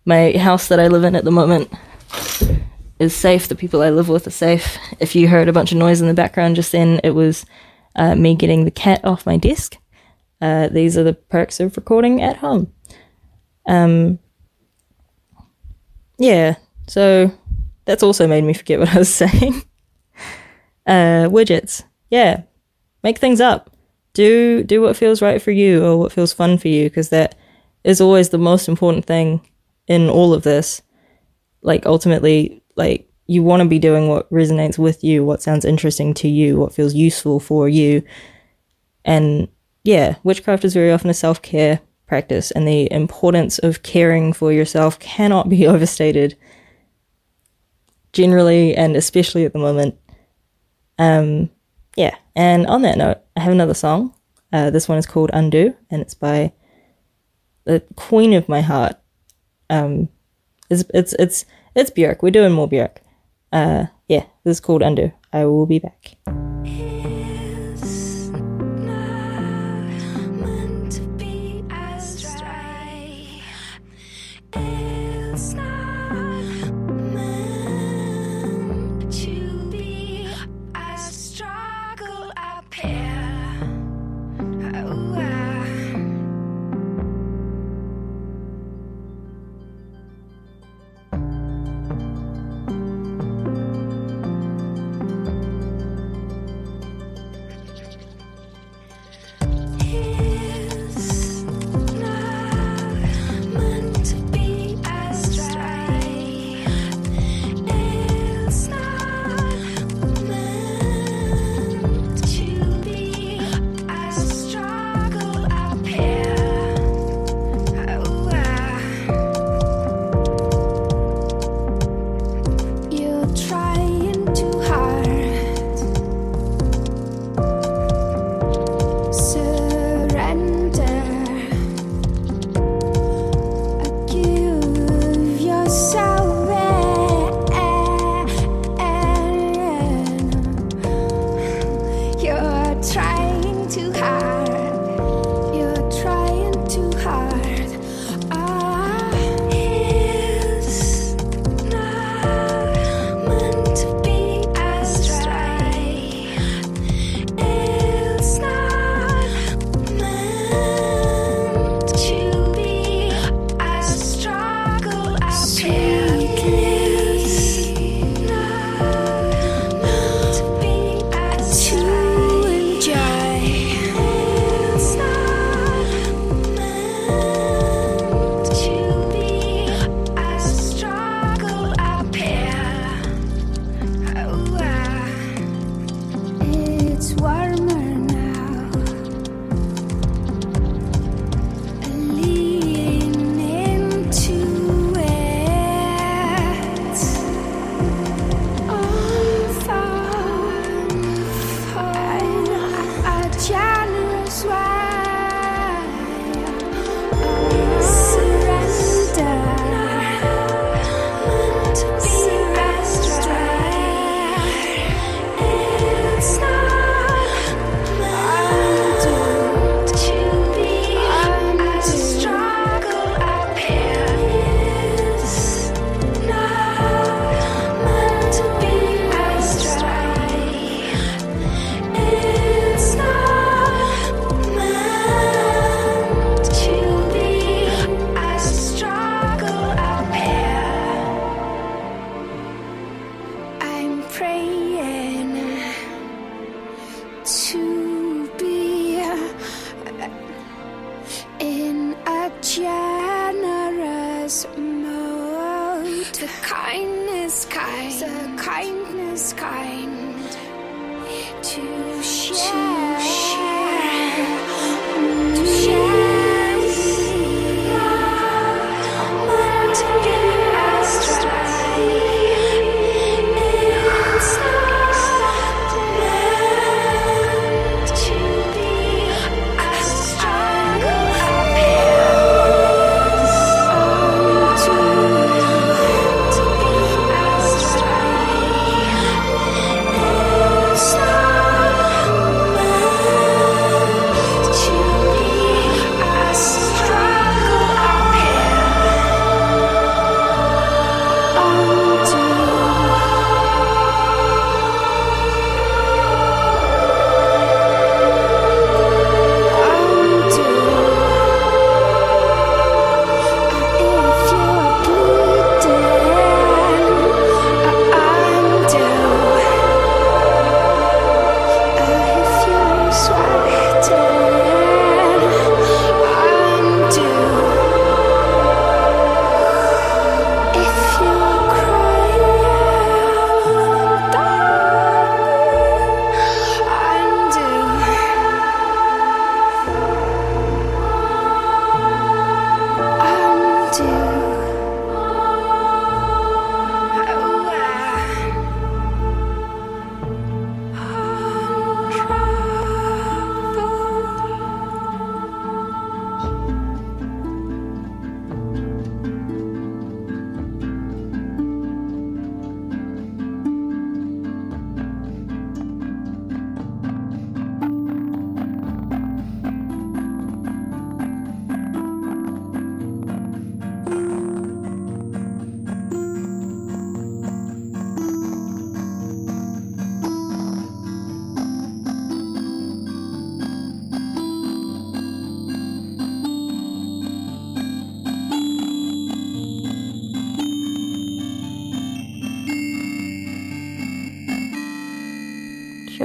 my 0.05 0.31
house 0.37 0.69
that 0.69 0.79
I 0.79 0.87
live 0.87 1.03
in 1.03 1.15
at 1.15 1.25
the 1.25 1.31
moment 1.31 1.71
is 2.99 3.15
safe. 3.15 3.47
The 3.47 3.55
people 3.55 3.81
I 3.81 3.89
live 3.89 4.09
with 4.09 4.27
are 4.27 4.31
safe. 4.31 4.77
If 4.99 5.15
you 5.15 5.27
heard 5.27 5.47
a 5.47 5.53
bunch 5.53 5.71
of 5.71 5.77
noise 5.77 6.01
in 6.01 6.07
the 6.07 6.13
background 6.13 6.55
just 6.55 6.71
then, 6.71 6.99
it 7.03 7.11
was 7.11 7.45
uh, 7.95 8.15
me 8.15 8.35
getting 8.35 8.65
the 8.65 8.71
cat 8.71 9.03
off 9.03 9.25
my 9.25 9.37
desk. 9.37 9.77
Uh, 10.41 10.69
these 10.69 10.97
are 10.97 11.03
the 11.03 11.13
perks 11.13 11.59
of 11.59 11.75
recording 11.75 12.21
at 12.21 12.37
home. 12.37 12.71
Um, 13.67 14.19
yeah, 16.17 16.55
so 16.87 17.31
that's 17.85 18.03
also 18.03 18.27
made 18.27 18.43
me 18.43 18.53
forget 18.53 18.79
what 18.79 18.89
I 18.89 18.99
was 18.99 19.13
saying. 19.13 19.63
Uh, 20.85 21.27
widgets, 21.29 21.83
yeah, 22.09 22.43
make 23.03 23.17
things 23.17 23.41
up. 23.41 23.75
Do 24.13 24.63
do 24.63 24.81
what 24.81 24.97
feels 24.97 25.21
right 25.21 25.41
for 25.41 25.51
you 25.51 25.85
or 25.85 25.97
what 25.97 26.11
feels 26.11 26.33
fun 26.33 26.57
for 26.57 26.67
you, 26.67 26.85
because 26.89 27.09
that 27.09 27.35
is 27.83 28.01
always 28.01 28.29
the 28.29 28.37
most 28.37 28.67
important 28.67 29.05
thing 29.05 29.41
in 29.87 30.09
all 30.09 30.33
of 30.33 30.43
this. 30.43 30.81
Like 31.61 31.85
ultimately, 31.85 32.63
like 32.75 33.09
you 33.27 33.43
want 33.43 33.61
to 33.61 33.69
be 33.69 33.77
doing 33.79 34.07
what 34.07 34.29
resonates 34.31 34.79
with 34.79 35.03
you, 35.03 35.23
what 35.23 35.41
sounds 35.41 35.63
interesting 35.63 36.15
to 36.15 36.27
you, 36.27 36.57
what 36.57 36.73
feels 36.73 36.95
useful 36.95 37.39
for 37.39 37.69
you. 37.69 38.01
And 39.05 39.47
yeah, 39.83 40.15
witchcraft 40.23 40.65
is 40.65 40.73
very 40.73 40.91
often 40.91 41.11
a 41.11 41.13
self 41.13 41.41
care 41.41 41.79
practice, 42.07 42.49
and 42.51 42.67
the 42.67 42.91
importance 42.91 43.59
of 43.59 43.83
caring 43.83 44.33
for 44.33 44.51
yourself 44.51 44.97
cannot 44.97 45.47
be 45.47 45.67
overstated, 45.73 46.35
generally 48.13 48.75
and 48.75 48.95
especially 48.95 49.45
at 49.45 49.53
the 49.53 49.59
moment. 49.59 49.95
Um, 50.99 51.49
yeah, 51.95 52.15
and 52.35 52.67
on 52.67 52.83
that 52.83 52.97
note, 52.97 53.17
I 53.35 53.39
have 53.39 53.51
another 53.51 53.73
song. 53.73 54.13
Uh, 54.53 54.69
this 54.69 54.87
one 54.87 54.99
is 54.99 55.07
called 55.07 55.31
Undo, 55.33 55.75
and 55.89 56.01
it's 56.01 56.13
by 56.13 56.53
the 57.63 57.81
queen 57.95 58.33
of 58.33 58.47
my 58.47 58.61
heart. 58.61 58.93
Um, 59.71 60.09
it's 60.69 60.83
it's 60.93 61.13
it's 61.13 61.45
it's 61.73 61.89
Björk. 61.89 62.21
We're 62.21 62.29
doing 62.29 62.51
more 62.51 62.69
Björk 62.69 62.97
uh, 63.51 63.85
yeah, 64.07 64.25
this 64.43 64.57
is 64.57 64.59
called 64.59 64.81
Undo. 64.81 65.11
I 65.33 65.45
will 65.45 65.65
be 65.65 65.79
back. 65.79 66.15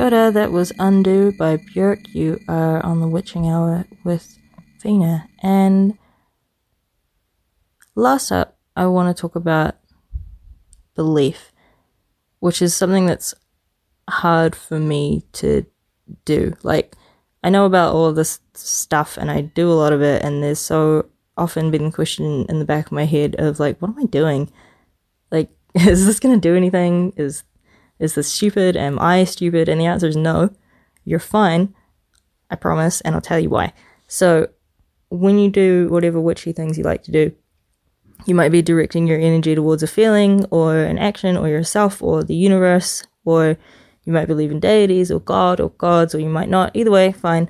Ora, 0.04 0.30
that 0.32 0.52
was 0.52 0.70
Undo 0.78 1.32
by 1.32 1.56
Björk. 1.56 2.14
You 2.14 2.38
are 2.46 2.84
on 2.84 3.00
the 3.00 3.08
Witching 3.08 3.48
Hour 3.48 3.86
with 4.04 4.36
Whina. 4.82 5.26
And 5.42 5.96
last 7.94 8.30
up, 8.30 8.58
I 8.76 8.84
want 8.84 9.16
to 9.16 9.18
talk 9.18 9.34
about 9.34 9.76
belief, 10.94 11.52
which 12.40 12.60
is 12.60 12.74
something 12.74 13.06
that's 13.06 13.32
hard 14.06 14.54
for 14.54 14.78
me 14.78 15.22
to 15.32 15.64
do. 16.26 16.52
Like, 16.62 16.96
I 17.42 17.48
know 17.48 17.64
about 17.64 17.94
all 17.94 18.04
of 18.04 18.14
this 18.14 18.40
stuff 18.52 19.16
and 19.16 19.30
I 19.30 19.40
do 19.40 19.70
a 19.70 19.72
lot 19.72 19.94
of 19.94 20.02
it, 20.02 20.22
and 20.22 20.42
there's 20.42 20.60
so 20.60 21.06
often 21.38 21.70
been 21.70 21.84
the 21.84 21.90
question 21.90 22.44
in 22.50 22.58
the 22.58 22.66
back 22.66 22.84
of 22.86 22.92
my 22.92 23.06
head 23.06 23.36
of, 23.38 23.58
like, 23.58 23.80
what 23.80 23.92
am 23.92 23.98
I 23.98 24.04
doing? 24.04 24.52
Like, 25.30 25.48
is 25.74 26.04
this 26.04 26.20
going 26.20 26.38
to 26.38 26.46
do 26.46 26.56
anything? 26.56 27.14
Is 27.16 27.42
is 27.98 28.14
this 28.14 28.32
stupid? 28.32 28.76
Am 28.76 28.98
I 28.98 29.24
stupid? 29.24 29.68
And 29.68 29.80
the 29.80 29.86
answer 29.86 30.08
is 30.08 30.16
no. 30.16 30.50
You're 31.04 31.20
fine. 31.20 31.74
I 32.50 32.56
promise, 32.56 33.00
and 33.00 33.14
I'll 33.14 33.20
tell 33.20 33.38
you 33.38 33.50
why. 33.50 33.72
So, 34.06 34.48
when 35.08 35.38
you 35.38 35.50
do 35.50 35.88
whatever 35.88 36.20
witchy 36.20 36.52
things 36.52 36.76
you 36.76 36.84
like 36.84 37.02
to 37.04 37.12
do, 37.12 37.34
you 38.26 38.34
might 38.34 38.52
be 38.52 38.62
directing 38.62 39.06
your 39.06 39.18
energy 39.18 39.54
towards 39.54 39.82
a 39.82 39.86
feeling 39.86 40.44
or 40.46 40.78
an 40.78 40.98
action 40.98 41.36
or 41.36 41.48
yourself 41.48 42.02
or 42.02 42.22
the 42.22 42.34
universe, 42.34 43.04
or 43.24 43.56
you 44.04 44.12
might 44.12 44.26
believe 44.26 44.50
in 44.50 44.60
deities 44.60 45.10
or 45.10 45.20
God 45.20 45.60
or 45.60 45.70
gods, 45.70 46.14
or 46.14 46.20
you 46.20 46.28
might 46.28 46.48
not. 46.48 46.70
Either 46.74 46.90
way, 46.90 47.12
fine. 47.12 47.48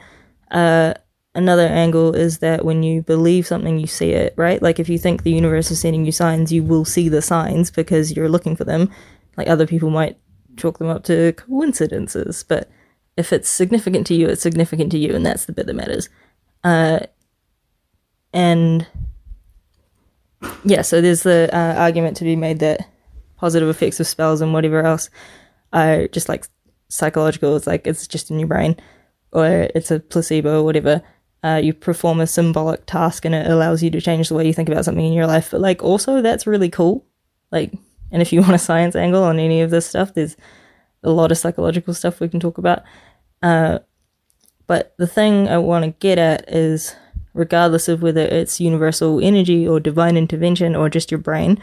Uh, 0.51 0.95
another 1.35 1.67
angle 1.67 2.15
is 2.15 2.39
that 2.39 2.65
when 2.65 2.83
you 2.83 3.03
believe 3.03 3.47
something, 3.47 3.79
you 3.79 3.87
see 3.87 4.11
it, 4.11 4.35
right? 4.37 4.63
Like 4.63 4.79
if 4.79 4.89
you 4.89 4.99
think 4.99 5.23
the 5.23 5.33
universe 5.33 5.71
is 5.71 5.81
sending 5.81 6.05
you 6.05 6.13
signs, 6.13 6.53
you 6.53 6.63
will 6.63 6.85
see 6.85 7.09
the 7.09 7.23
signs 7.23 7.71
because 7.71 8.13
you're 8.15 8.29
looking 8.29 8.57
for 8.57 8.65
them. 8.65 8.91
Like 9.37 9.49
other 9.49 9.67
people 9.67 9.91
might 9.91 10.17
chalk 10.57 10.79
them 10.79 10.89
up 10.89 11.05
to 11.05 11.33
coincidences, 11.33 12.45
but 12.45 12.71
if 13.17 13.33
it's 13.33 13.49
significant 13.49 14.07
to 14.09 14.15
you, 14.15 14.29
it's 14.29 14.43
significant 14.43 14.91
to 14.93 14.99
you, 14.99 15.15
and 15.15 15.25
that's 15.25 15.45
the 15.45 15.53
bit 15.53 15.67
that 15.67 15.75
matters. 15.75 16.09
Uh, 16.63 17.01
and 18.33 18.87
yeah, 20.65 20.83
so 20.83 21.01
there's 21.01 21.23
the 21.23 21.49
uh, 21.53 21.75
argument 21.75 22.17
to 22.17 22.25
be 22.25 22.37
made 22.37 22.59
that 22.59 22.89
positive 23.37 23.69
effects 23.69 24.01
of 24.01 24.07
spells 24.07 24.41
and 24.41 24.53
whatever 24.53 24.83
else 24.83 25.11
are 25.73 26.09
just 26.09 26.29
like 26.29 26.47
psychological. 26.89 27.57
It's 27.57 27.67
like 27.67 27.87
it's 27.87 28.07
just 28.09 28.31
in 28.31 28.39
your 28.39 28.49
brain, 28.49 28.77
or 29.33 29.69
it's 29.75 29.91
a 29.91 30.01
placebo, 30.01 30.61
or 30.61 30.65
whatever. 30.65 31.03
Uh, 31.43 31.61
you 31.63 31.75
perform 31.75 32.21
a 32.21 32.27
symbolic 32.27 32.87
task 32.87 33.27
and 33.27 33.35
it 33.35 33.47
allows 33.47 33.83
you 33.83 33.91
to 33.91 34.01
change 34.01 34.31
the 34.31 34.35
way 34.35 34.47
you 34.47 34.55
think 34.55 34.69
about 34.71 34.83
something 34.87 35.05
in 35.05 35.13
your 35.13 35.27
life. 35.27 35.51
But 35.51 35.61
like, 35.61 35.83
also, 35.83 36.23
that's 36.23 36.47
really 36.47 36.71
cool. 36.71 37.05
Like, 37.53 37.75
and 38.15 38.23
if 38.23 38.33
you 38.33 38.41
want 38.41 38.55
a 38.55 38.59
science 38.59 38.95
angle 38.95 39.25
on 39.25 39.41
any 39.41 39.61
of 39.61 39.71
this 39.71 39.87
stuff, 39.87 40.15
there's 40.15 40.37
a 41.03 41.11
lot 41.11 41.33
of 41.33 41.37
psychological 41.37 41.93
stuff 41.93 42.21
we 42.21 42.29
can 42.29 42.39
talk 42.39 42.59
about. 42.59 42.85
Uh, 43.43 43.81
but 44.69 44.95
the 44.99 45.07
thing 45.09 45.49
I 45.49 45.59
want 45.59 45.85
to 45.85 45.91
get 45.91 46.17
at 46.17 46.49
is 46.49 46.95
regardless 47.35 47.89
of 47.89 48.03
whether 48.03 48.23
it's 48.23 48.61
universal 48.61 49.21
energy 49.21 49.67
or 49.67 49.81
divine 49.81 50.17
intervention 50.17 50.77
or 50.77 50.89
just 50.89 51.11
your 51.11 51.19
brain, 51.19 51.61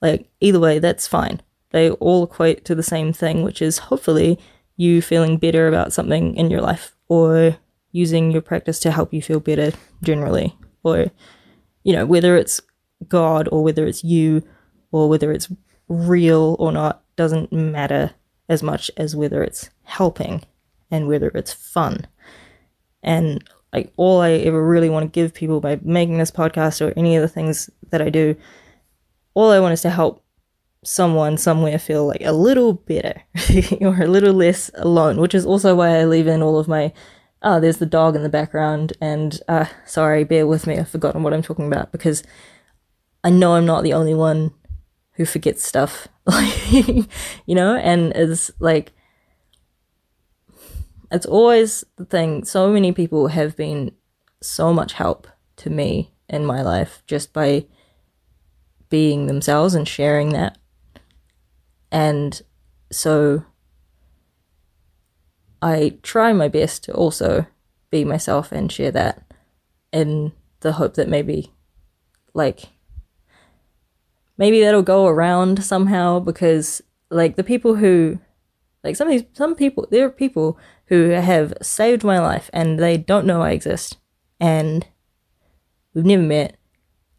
like 0.00 0.30
either 0.40 0.60
way, 0.60 0.78
that's 0.78 1.08
fine. 1.08 1.42
They 1.70 1.90
all 1.90 2.22
equate 2.22 2.64
to 2.66 2.76
the 2.76 2.82
same 2.84 3.12
thing, 3.12 3.42
which 3.42 3.60
is 3.60 3.78
hopefully 3.78 4.38
you 4.76 5.02
feeling 5.02 5.36
better 5.36 5.66
about 5.66 5.92
something 5.92 6.36
in 6.36 6.48
your 6.48 6.60
life 6.60 6.94
or 7.08 7.56
using 7.90 8.30
your 8.30 8.40
practice 8.40 8.78
to 8.80 8.92
help 8.92 9.12
you 9.12 9.20
feel 9.20 9.40
better 9.40 9.72
generally. 10.04 10.56
Or, 10.84 11.06
you 11.82 11.92
know, 11.92 12.06
whether 12.06 12.36
it's 12.36 12.60
God 13.08 13.48
or 13.50 13.64
whether 13.64 13.84
it's 13.84 14.04
you 14.04 14.44
or 14.92 15.08
whether 15.08 15.32
it's 15.32 15.48
real 15.88 16.56
or 16.58 16.72
not 16.72 17.02
doesn't 17.16 17.52
matter 17.52 18.12
as 18.48 18.62
much 18.62 18.90
as 18.96 19.16
whether 19.16 19.42
it's 19.42 19.70
helping 19.82 20.42
and 20.90 21.08
whether 21.08 21.28
it's 21.28 21.52
fun. 21.52 22.06
And 23.02 23.44
like 23.72 23.92
all 23.96 24.20
I 24.20 24.32
ever 24.32 24.64
really 24.64 24.88
want 24.88 25.04
to 25.04 25.20
give 25.20 25.34
people 25.34 25.60
by 25.60 25.78
making 25.82 26.18
this 26.18 26.30
podcast 26.30 26.80
or 26.80 26.92
any 26.96 27.16
of 27.16 27.22
the 27.22 27.28
things 27.28 27.68
that 27.90 28.00
I 28.00 28.08
do, 28.08 28.36
all 29.34 29.50
I 29.50 29.60
want 29.60 29.74
is 29.74 29.82
to 29.82 29.90
help 29.90 30.24
someone 30.84 31.36
somewhere 31.36 31.78
feel 31.78 32.06
like 32.06 32.22
a 32.22 32.32
little 32.32 32.72
better 32.72 33.22
or 33.80 34.02
a 34.02 34.06
little 34.06 34.34
less 34.34 34.70
alone, 34.74 35.18
which 35.18 35.34
is 35.34 35.44
also 35.44 35.74
why 35.74 35.98
I 35.98 36.04
leave 36.04 36.26
in 36.26 36.42
all 36.42 36.58
of 36.58 36.68
my 36.68 36.92
oh, 37.40 37.60
there's 37.60 37.76
the 37.76 37.86
dog 37.86 38.16
in 38.16 38.22
the 38.22 38.28
background 38.28 38.92
and 39.00 39.40
uh 39.48 39.66
sorry, 39.84 40.24
bear 40.24 40.46
with 40.46 40.66
me, 40.66 40.78
I've 40.78 40.88
forgotten 40.88 41.22
what 41.22 41.34
I'm 41.34 41.42
talking 41.42 41.66
about 41.66 41.92
because 41.92 42.22
I 43.22 43.30
know 43.30 43.54
I'm 43.54 43.66
not 43.66 43.82
the 43.82 43.92
only 43.92 44.14
one 44.14 44.52
who 45.18 45.26
forgets 45.26 45.66
stuff. 45.66 46.08
Like 46.24 46.72
you 46.72 47.54
know, 47.54 47.76
and 47.76 48.12
it's 48.12 48.50
like 48.58 48.92
it's 51.10 51.26
always 51.26 51.84
the 51.96 52.04
thing. 52.04 52.44
So 52.44 52.70
many 52.70 52.92
people 52.92 53.28
have 53.28 53.56
been 53.56 53.92
so 54.42 54.72
much 54.72 54.92
help 54.92 55.26
to 55.56 55.70
me 55.70 56.12
in 56.28 56.44
my 56.44 56.62
life 56.62 57.02
just 57.06 57.32
by 57.32 57.66
being 58.90 59.26
themselves 59.26 59.74
and 59.74 59.88
sharing 59.88 60.30
that. 60.30 60.58
And 61.90 62.40
so 62.92 63.44
I 65.62 65.98
try 66.02 66.32
my 66.32 66.48
best 66.48 66.84
to 66.84 66.92
also 66.92 67.46
be 67.90 68.04
myself 68.04 68.52
and 68.52 68.70
share 68.70 68.92
that 68.92 69.32
in 69.92 70.32
the 70.60 70.72
hope 70.72 70.94
that 70.94 71.08
maybe 71.08 71.52
like 72.34 72.68
maybe 74.38 74.60
that'll 74.60 74.82
go 74.82 75.06
around 75.06 75.62
somehow 75.62 76.20
because 76.20 76.80
like 77.10 77.36
the 77.36 77.44
people 77.44 77.74
who 77.74 78.18
like 78.84 78.96
some 78.96 79.08
of 79.08 79.12
these 79.12 79.24
some 79.32 79.54
people 79.54 79.86
there 79.90 80.06
are 80.06 80.10
people 80.10 80.58
who 80.86 81.10
have 81.10 81.52
saved 81.60 82.02
my 82.04 82.18
life 82.18 82.48
and 82.52 82.78
they 82.78 82.96
don't 82.96 83.26
know 83.26 83.42
I 83.42 83.50
exist. 83.50 83.98
And 84.40 84.86
we've 85.92 86.04
never 86.04 86.22
met. 86.22 86.56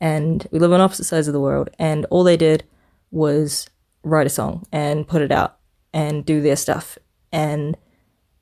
And 0.01 0.47
we 0.51 0.59
live 0.59 0.73
on 0.73 0.81
opposite 0.81 1.05
sides 1.05 1.27
of 1.27 1.33
the 1.33 1.39
world. 1.39 1.69
And 1.77 2.05
all 2.09 2.23
they 2.23 2.37
did 2.37 2.63
was 3.11 3.69
write 4.01 4.25
a 4.25 4.29
song 4.29 4.65
and 4.71 5.07
put 5.07 5.21
it 5.21 5.31
out 5.31 5.59
and 5.93 6.25
do 6.25 6.41
their 6.41 6.55
stuff. 6.55 6.97
And 7.31 7.77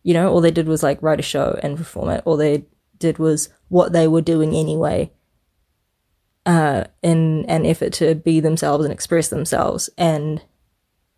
you 0.03 0.13
know 0.13 0.31
all 0.31 0.39
they 0.39 0.51
did 0.51 0.67
was 0.67 0.83
like 0.83 1.01
write 1.01 1.19
a 1.19 1.23
show 1.23 1.59
and 1.61 1.77
perform 1.77 2.09
it. 2.09 2.21
All 2.25 2.37
they 2.37 2.65
did 2.97 3.17
was 3.19 3.49
what 3.67 3.91
they 3.91 4.07
were 4.07 4.21
doing 4.21 4.55
anyway 4.55 5.11
uh, 6.47 6.85
in 7.03 7.45
an 7.47 7.63
effort 7.65 7.93
to 7.93 8.15
be 8.15 8.39
themselves 8.39 8.83
and 8.83 8.91
express 8.91 9.27
themselves. 9.27 9.89
And 9.97 10.41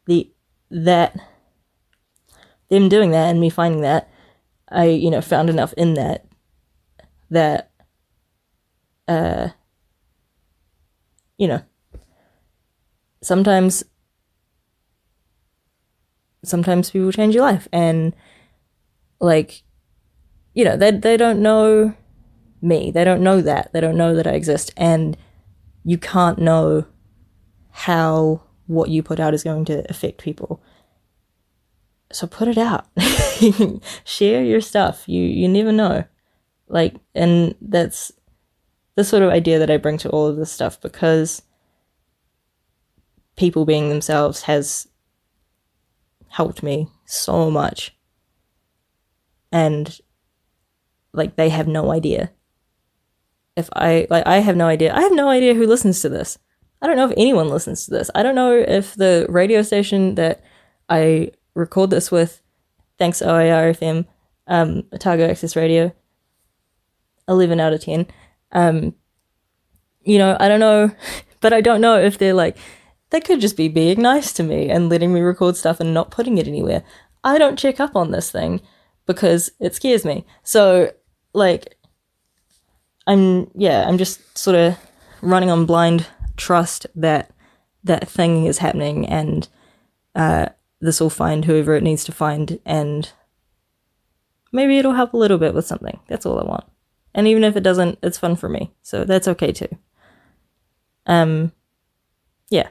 the 0.05 0.29
that 0.69 1.15
them 2.69 2.89
doing 2.89 3.11
that 3.11 3.29
and 3.29 3.39
me 3.39 3.49
finding 3.49 3.81
that 3.81 4.07
i 4.69 4.85
you 4.85 5.09
know 5.09 5.21
found 5.21 5.49
enough 5.49 5.73
in 5.73 5.95
that 5.95 6.27
that 7.31 7.71
uh 9.07 9.47
you 11.39 11.47
know 11.47 11.59
sometimes 13.23 13.83
sometimes 16.43 16.91
people 16.91 17.11
change 17.11 17.35
your 17.35 17.43
life. 17.43 17.67
And 17.71 18.15
like 19.19 19.63
you 20.53 20.63
know 20.63 20.77
they 20.77 20.91
they 20.91 21.17
don't 21.17 21.41
know 21.41 21.93
me. 22.61 22.91
They 22.91 23.03
don't 23.03 23.21
know 23.21 23.41
that. 23.41 23.71
They 23.73 23.81
don't 23.81 23.97
know 23.97 24.15
that 24.15 24.27
i 24.27 24.31
exist. 24.31 24.71
And 24.77 25.17
you 25.83 25.97
can't 25.97 26.39
know 26.39 26.85
how 27.71 28.43
what 28.67 28.89
you 28.89 29.01
put 29.01 29.19
out 29.19 29.33
is 29.33 29.43
going 29.43 29.65
to 29.65 29.89
affect 29.89 30.21
people. 30.21 30.61
So 32.11 32.27
put 32.27 32.47
it 32.47 32.57
out. 32.57 32.87
Share 34.03 34.43
your 34.43 34.61
stuff. 34.61 35.03
You 35.07 35.23
you 35.23 35.47
never 35.47 35.71
know. 35.71 36.05
Like 36.67 36.95
and 37.15 37.55
that's 37.61 38.11
the 38.95 39.03
sort 39.03 39.23
of 39.23 39.29
idea 39.29 39.59
that 39.59 39.71
i 39.71 39.77
bring 39.77 39.97
to 39.97 40.09
all 40.09 40.27
of 40.27 40.35
this 40.35 40.51
stuff 40.51 40.81
because 40.81 41.41
people 43.37 43.63
being 43.63 43.87
themselves 43.87 44.41
has 44.41 44.87
helped 46.27 46.61
me 46.61 46.87
so 47.05 47.49
much. 47.49 47.95
And 49.51 49.99
like 51.13 51.35
they 51.37 51.49
have 51.49 51.67
no 51.67 51.91
idea 51.91 52.31
if 53.55 53.69
i 53.73 54.07
like 54.09 54.25
i 54.25 54.37
have 54.37 54.55
no 54.55 54.67
idea. 54.67 54.93
I 54.93 55.01
have 55.01 55.13
no 55.13 55.29
idea 55.29 55.53
who 55.53 55.67
listens 55.67 56.01
to 56.01 56.09
this. 56.09 56.37
I 56.81 56.87
don't 56.87 56.95
know 56.95 57.09
if 57.09 57.17
anyone 57.17 57.49
listens 57.49 57.85
to 57.85 57.91
this. 57.91 58.09
I 58.15 58.23
don't 58.23 58.35
know 58.35 58.53
if 58.53 58.95
the 58.95 59.25
radio 59.29 59.61
station 59.61 60.15
that 60.15 60.41
i 60.89 61.31
record 61.55 61.89
this 61.89 62.11
with 62.11 62.41
thanks 62.97 63.21
OAR 63.21 63.73
fm 63.73 64.05
um 64.47 64.83
otago 64.93 65.29
access 65.29 65.55
radio 65.55 65.93
11 67.27 67.59
out 67.59 67.73
of 67.73 67.81
10 67.81 68.07
um 68.53 68.95
you 70.03 70.17
know 70.17 70.35
i 70.39 70.47
don't 70.47 70.59
know 70.59 70.91
but 71.41 71.53
i 71.53 71.61
don't 71.61 71.81
know 71.81 71.99
if 71.99 72.17
they're 72.17 72.33
like 72.33 72.57
they 73.09 73.19
could 73.19 73.41
just 73.41 73.57
be 73.57 73.67
being 73.67 74.01
nice 74.01 74.31
to 74.33 74.43
me 74.43 74.69
and 74.69 74.89
letting 74.89 75.13
me 75.13 75.21
record 75.21 75.57
stuff 75.57 75.79
and 75.79 75.93
not 75.93 76.11
putting 76.11 76.37
it 76.37 76.47
anywhere. 76.47 76.83
I 77.23 77.37
don't 77.37 77.59
check 77.59 77.79
up 77.79 77.95
on 77.95 78.11
this 78.11 78.31
thing 78.31 78.61
because 79.05 79.51
it 79.59 79.75
scares 79.75 80.05
me. 80.05 80.25
So 80.43 80.91
like 81.33 81.75
i'm 83.09 83.49
yeah 83.55 83.85
i'm 83.87 83.97
just 83.97 84.37
sort 84.37 84.55
of 84.55 84.77
running 85.21 85.49
on 85.49 85.65
blind 85.65 86.07
trust 86.37 86.87
that 86.95 87.31
that 87.83 88.07
thing 88.07 88.45
is 88.45 88.59
happening 88.59 89.05
and 89.07 89.49
uh 90.15 90.47
this 90.81 90.99
will 90.99 91.09
find 91.09 91.45
whoever 91.45 91.75
it 91.75 91.83
needs 91.83 92.03
to 92.05 92.11
find 92.11 92.59
and 92.65 93.11
maybe 94.51 94.77
it'll 94.77 94.93
help 94.93 95.13
a 95.13 95.17
little 95.17 95.37
bit 95.37 95.53
with 95.53 95.65
something. 95.65 95.99
That's 96.07 96.25
all 96.25 96.39
i 96.39 96.43
want. 96.43 96.65
And 97.13 97.27
even 97.27 97.43
if 97.43 97.55
it 97.55 97.63
doesn't 97.63 97.99
it's 98.01 98.17
fun 98.17 98.35
for 98.35 98.49
me. 98.49 98.71
So 98.81 99.03
that's 99.03 99.27
okay 99.27 99.51
too. 99.51 99.69
Um 101.05 101.51
yeah 102.49 102.69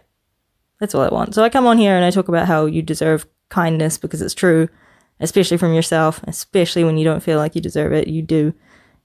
that's 0.81 0.95
all 0.95 1.03
i 1.03 1.09
want. 1.09 1.35
So 1.35 1.43
i 1.43 1.49
come 1.49 1.67
on 1.67 1.79
here 1.79 1.97
and 1.97 2.05
i 2.05 2.11
talk 2.11 2.29
about 2.29 2.47
how 2.47 2.67
you 2.67 2.83
deserve 2.83 3.27
kindness 3.49 3.99
because 3.99 4.21
it's 4.21 4.35
true 4.35 4.69
especially 5.21 5.57
from 5.57 5.73
yourself 5.73 6.21
especially 6.25 6.85
when 6.85 6.99
you 6.99 7.05
don't 7.05 7.23
feel 7.23 7.39
like 7.39 7.55
you 7.55 7.61
deserve 7.61 7.93
it. 7.93 8.09
You 8.09 8.23
do 8.23 8.55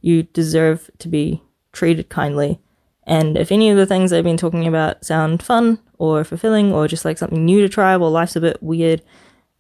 you 0.04 0.22
deserve 0.22 0.92
to 1.00 1.08
be 1.08 1.42
treated 1.72 2.08
kindly 2.10 2.60
and 3.06 3.36
if 3.36 3.52
any 3.52 3.72
of 3.72 3.78
the 3.78 3.88
things 3.88 4.14
i've 4.14 4.24
been 4.24 4.38
talking 4.38 4.68
about 4.68 5.04
sound 5.04 5.42
fun 5.42 5.80
or 5.98 6.24
fulfilling 6.24 6.72
or 6.72 6.88
just 6.88 7.04
like 7.04 7.18
something 7.18 7.44
new 7.44 7.60
to 7.62 7.68
try 7.68 7.98
while 7.98 8.12
life's 8.12 8.36
a 8.36 8.42
bit 8.42 8.62
weird 8.62 9.02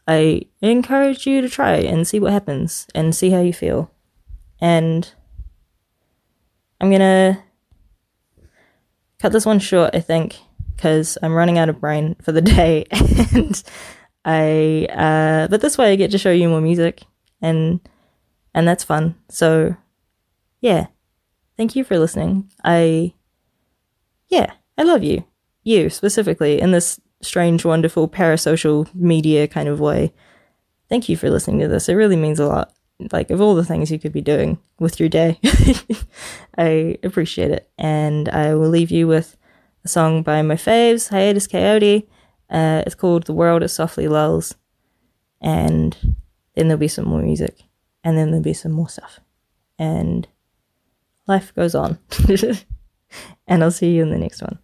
i 0.07 0.39
encourage 0.61 1.25
you 1.25 1.41
to 1.41 1.49
try 1.49 1.73
and 1.73 2.07
see 2.07 2.19
what 2.19 2.31
happens 2.31 2.85
and 2.93 3.15
see 3.15 3.31
how 3.31 3.41
you 3.41 3.51
feel 3.51 3.89
and 4.61 5.13
I'm 6.83 6.91
gonna 6.91 7.41
cut 9.19 9.31
this 9.31 9.45
one 9.45 9.59
short, 9.59 9.95
I 9.95 10.01
think, 10.01 10.37
because 10.75 11.17
I'm 11.23 11.33
running 11.33 11.57
out 11.57 11.69
of 11.69 11.79
brain 11.79 12.17
for 12.21 12.33
the 12.33 12.41
day, 12.57 12.85
and 12.91 13.63
I. 14.25 14.87
Uh, 14.91 15.47
but 15.47 15.61
this 15.61 15.77
way, 15.77 15.93
I 15.93 15.95
get 15.95 16.11
to 16.11 16.17
show 16.17 16.31
you 16.31 16.49
more 16.49 16.59
music, 16.59 17.03
and 17.41 17.79
and 18.53 18.67
that's 18.67 18.83
fun. 18.83 19.15
So, 19.29 19.77
yeah, 20.63 20.87
thank 21.57 21.75
you 21.75 21.83
for 21.83 21.99
listening. 21.99 22.49
I. 22.63 23.13
Yeah, 24.29 24.53
I 24.77 24.83
love 24.83 25.03
you, 25.03 25.25
you 25.63 25.91
specifically 25.91 26.59
in 26.59 26.71
this 26.71 26.99
strange, 27.21 27.65
wonderful, 27.65 28.07
parasocial 28.07 28.93
media 28.95 29.47
kind 29.47 29.67
of 29.67 29.79
way. 29.79 30.13
Thank 30.89 31.09
you 31.09 31.17
for 31.17 31.29
listening 31.29 31.59
to 31.59 31.67
this. 31.67 31.89
It 31.89 31.93
really 31.93 32.15
means 32.15 32.39
a 32.39 32.47
lot 32.47 32.73
like 33.11 33.29
of 33.29 33.41
all 33.41 33.55
the 33.55 33.65
things 33.65 33.91
you 33.91 33.99
could 33.99 34.13
be 34.13 34.21
doing 34.21 34.57
with 34.79 34.99
your 34.99 35.09
day 35.09 35.39
i 36.57 36.97
appreciate 37.03 37.51
it 37.51 37.69
and 37.77 38.29
i 38.29 38.53
will 38.53 38.69
leave 38.69 38.91
you 38.91 39.07
with 39.07 39.35
a 39.83 39.87
song 39.87 40.23
by 40.23 40.41
my 40.41 40.55
faves 40.55 41.09
Hiatus 41.09 41.47
Kaiyote 41.47 42.07
uh, 42.49 42.83
it's 42.85 42.95
called 42.95 43.25
the 43.25 43.33
world 43.33 43.63
it 43.63 43.69
softly 43.69 44.07
lulls 44.07 44.55
and 45.41 45.97
then 46.55 46.67
there'll 46.67 46.77
be 46.77 46.87
some 46.87 47.05
more 47.05 47.21
music 47.21 47.63
and 48.03 48.17
then 48.17 48.27
there'll 48.27 48.43
be 48.43 48.53
some 48.53 48.71
more 48.71 48.87
stuff 48.87 49.19
and 49.77 50.27
life 51.27 51.53
goes 51.55 51.75
on. 51.75 51.97
And 53.47 53.63
i'll 53.63 53.71
see 53.71 53.91
you 53.91 54.01
in 54.01 54.09
the 54.09 54.17
next 54.17 54.41
one 54.41 54.59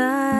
time 0.00 0.39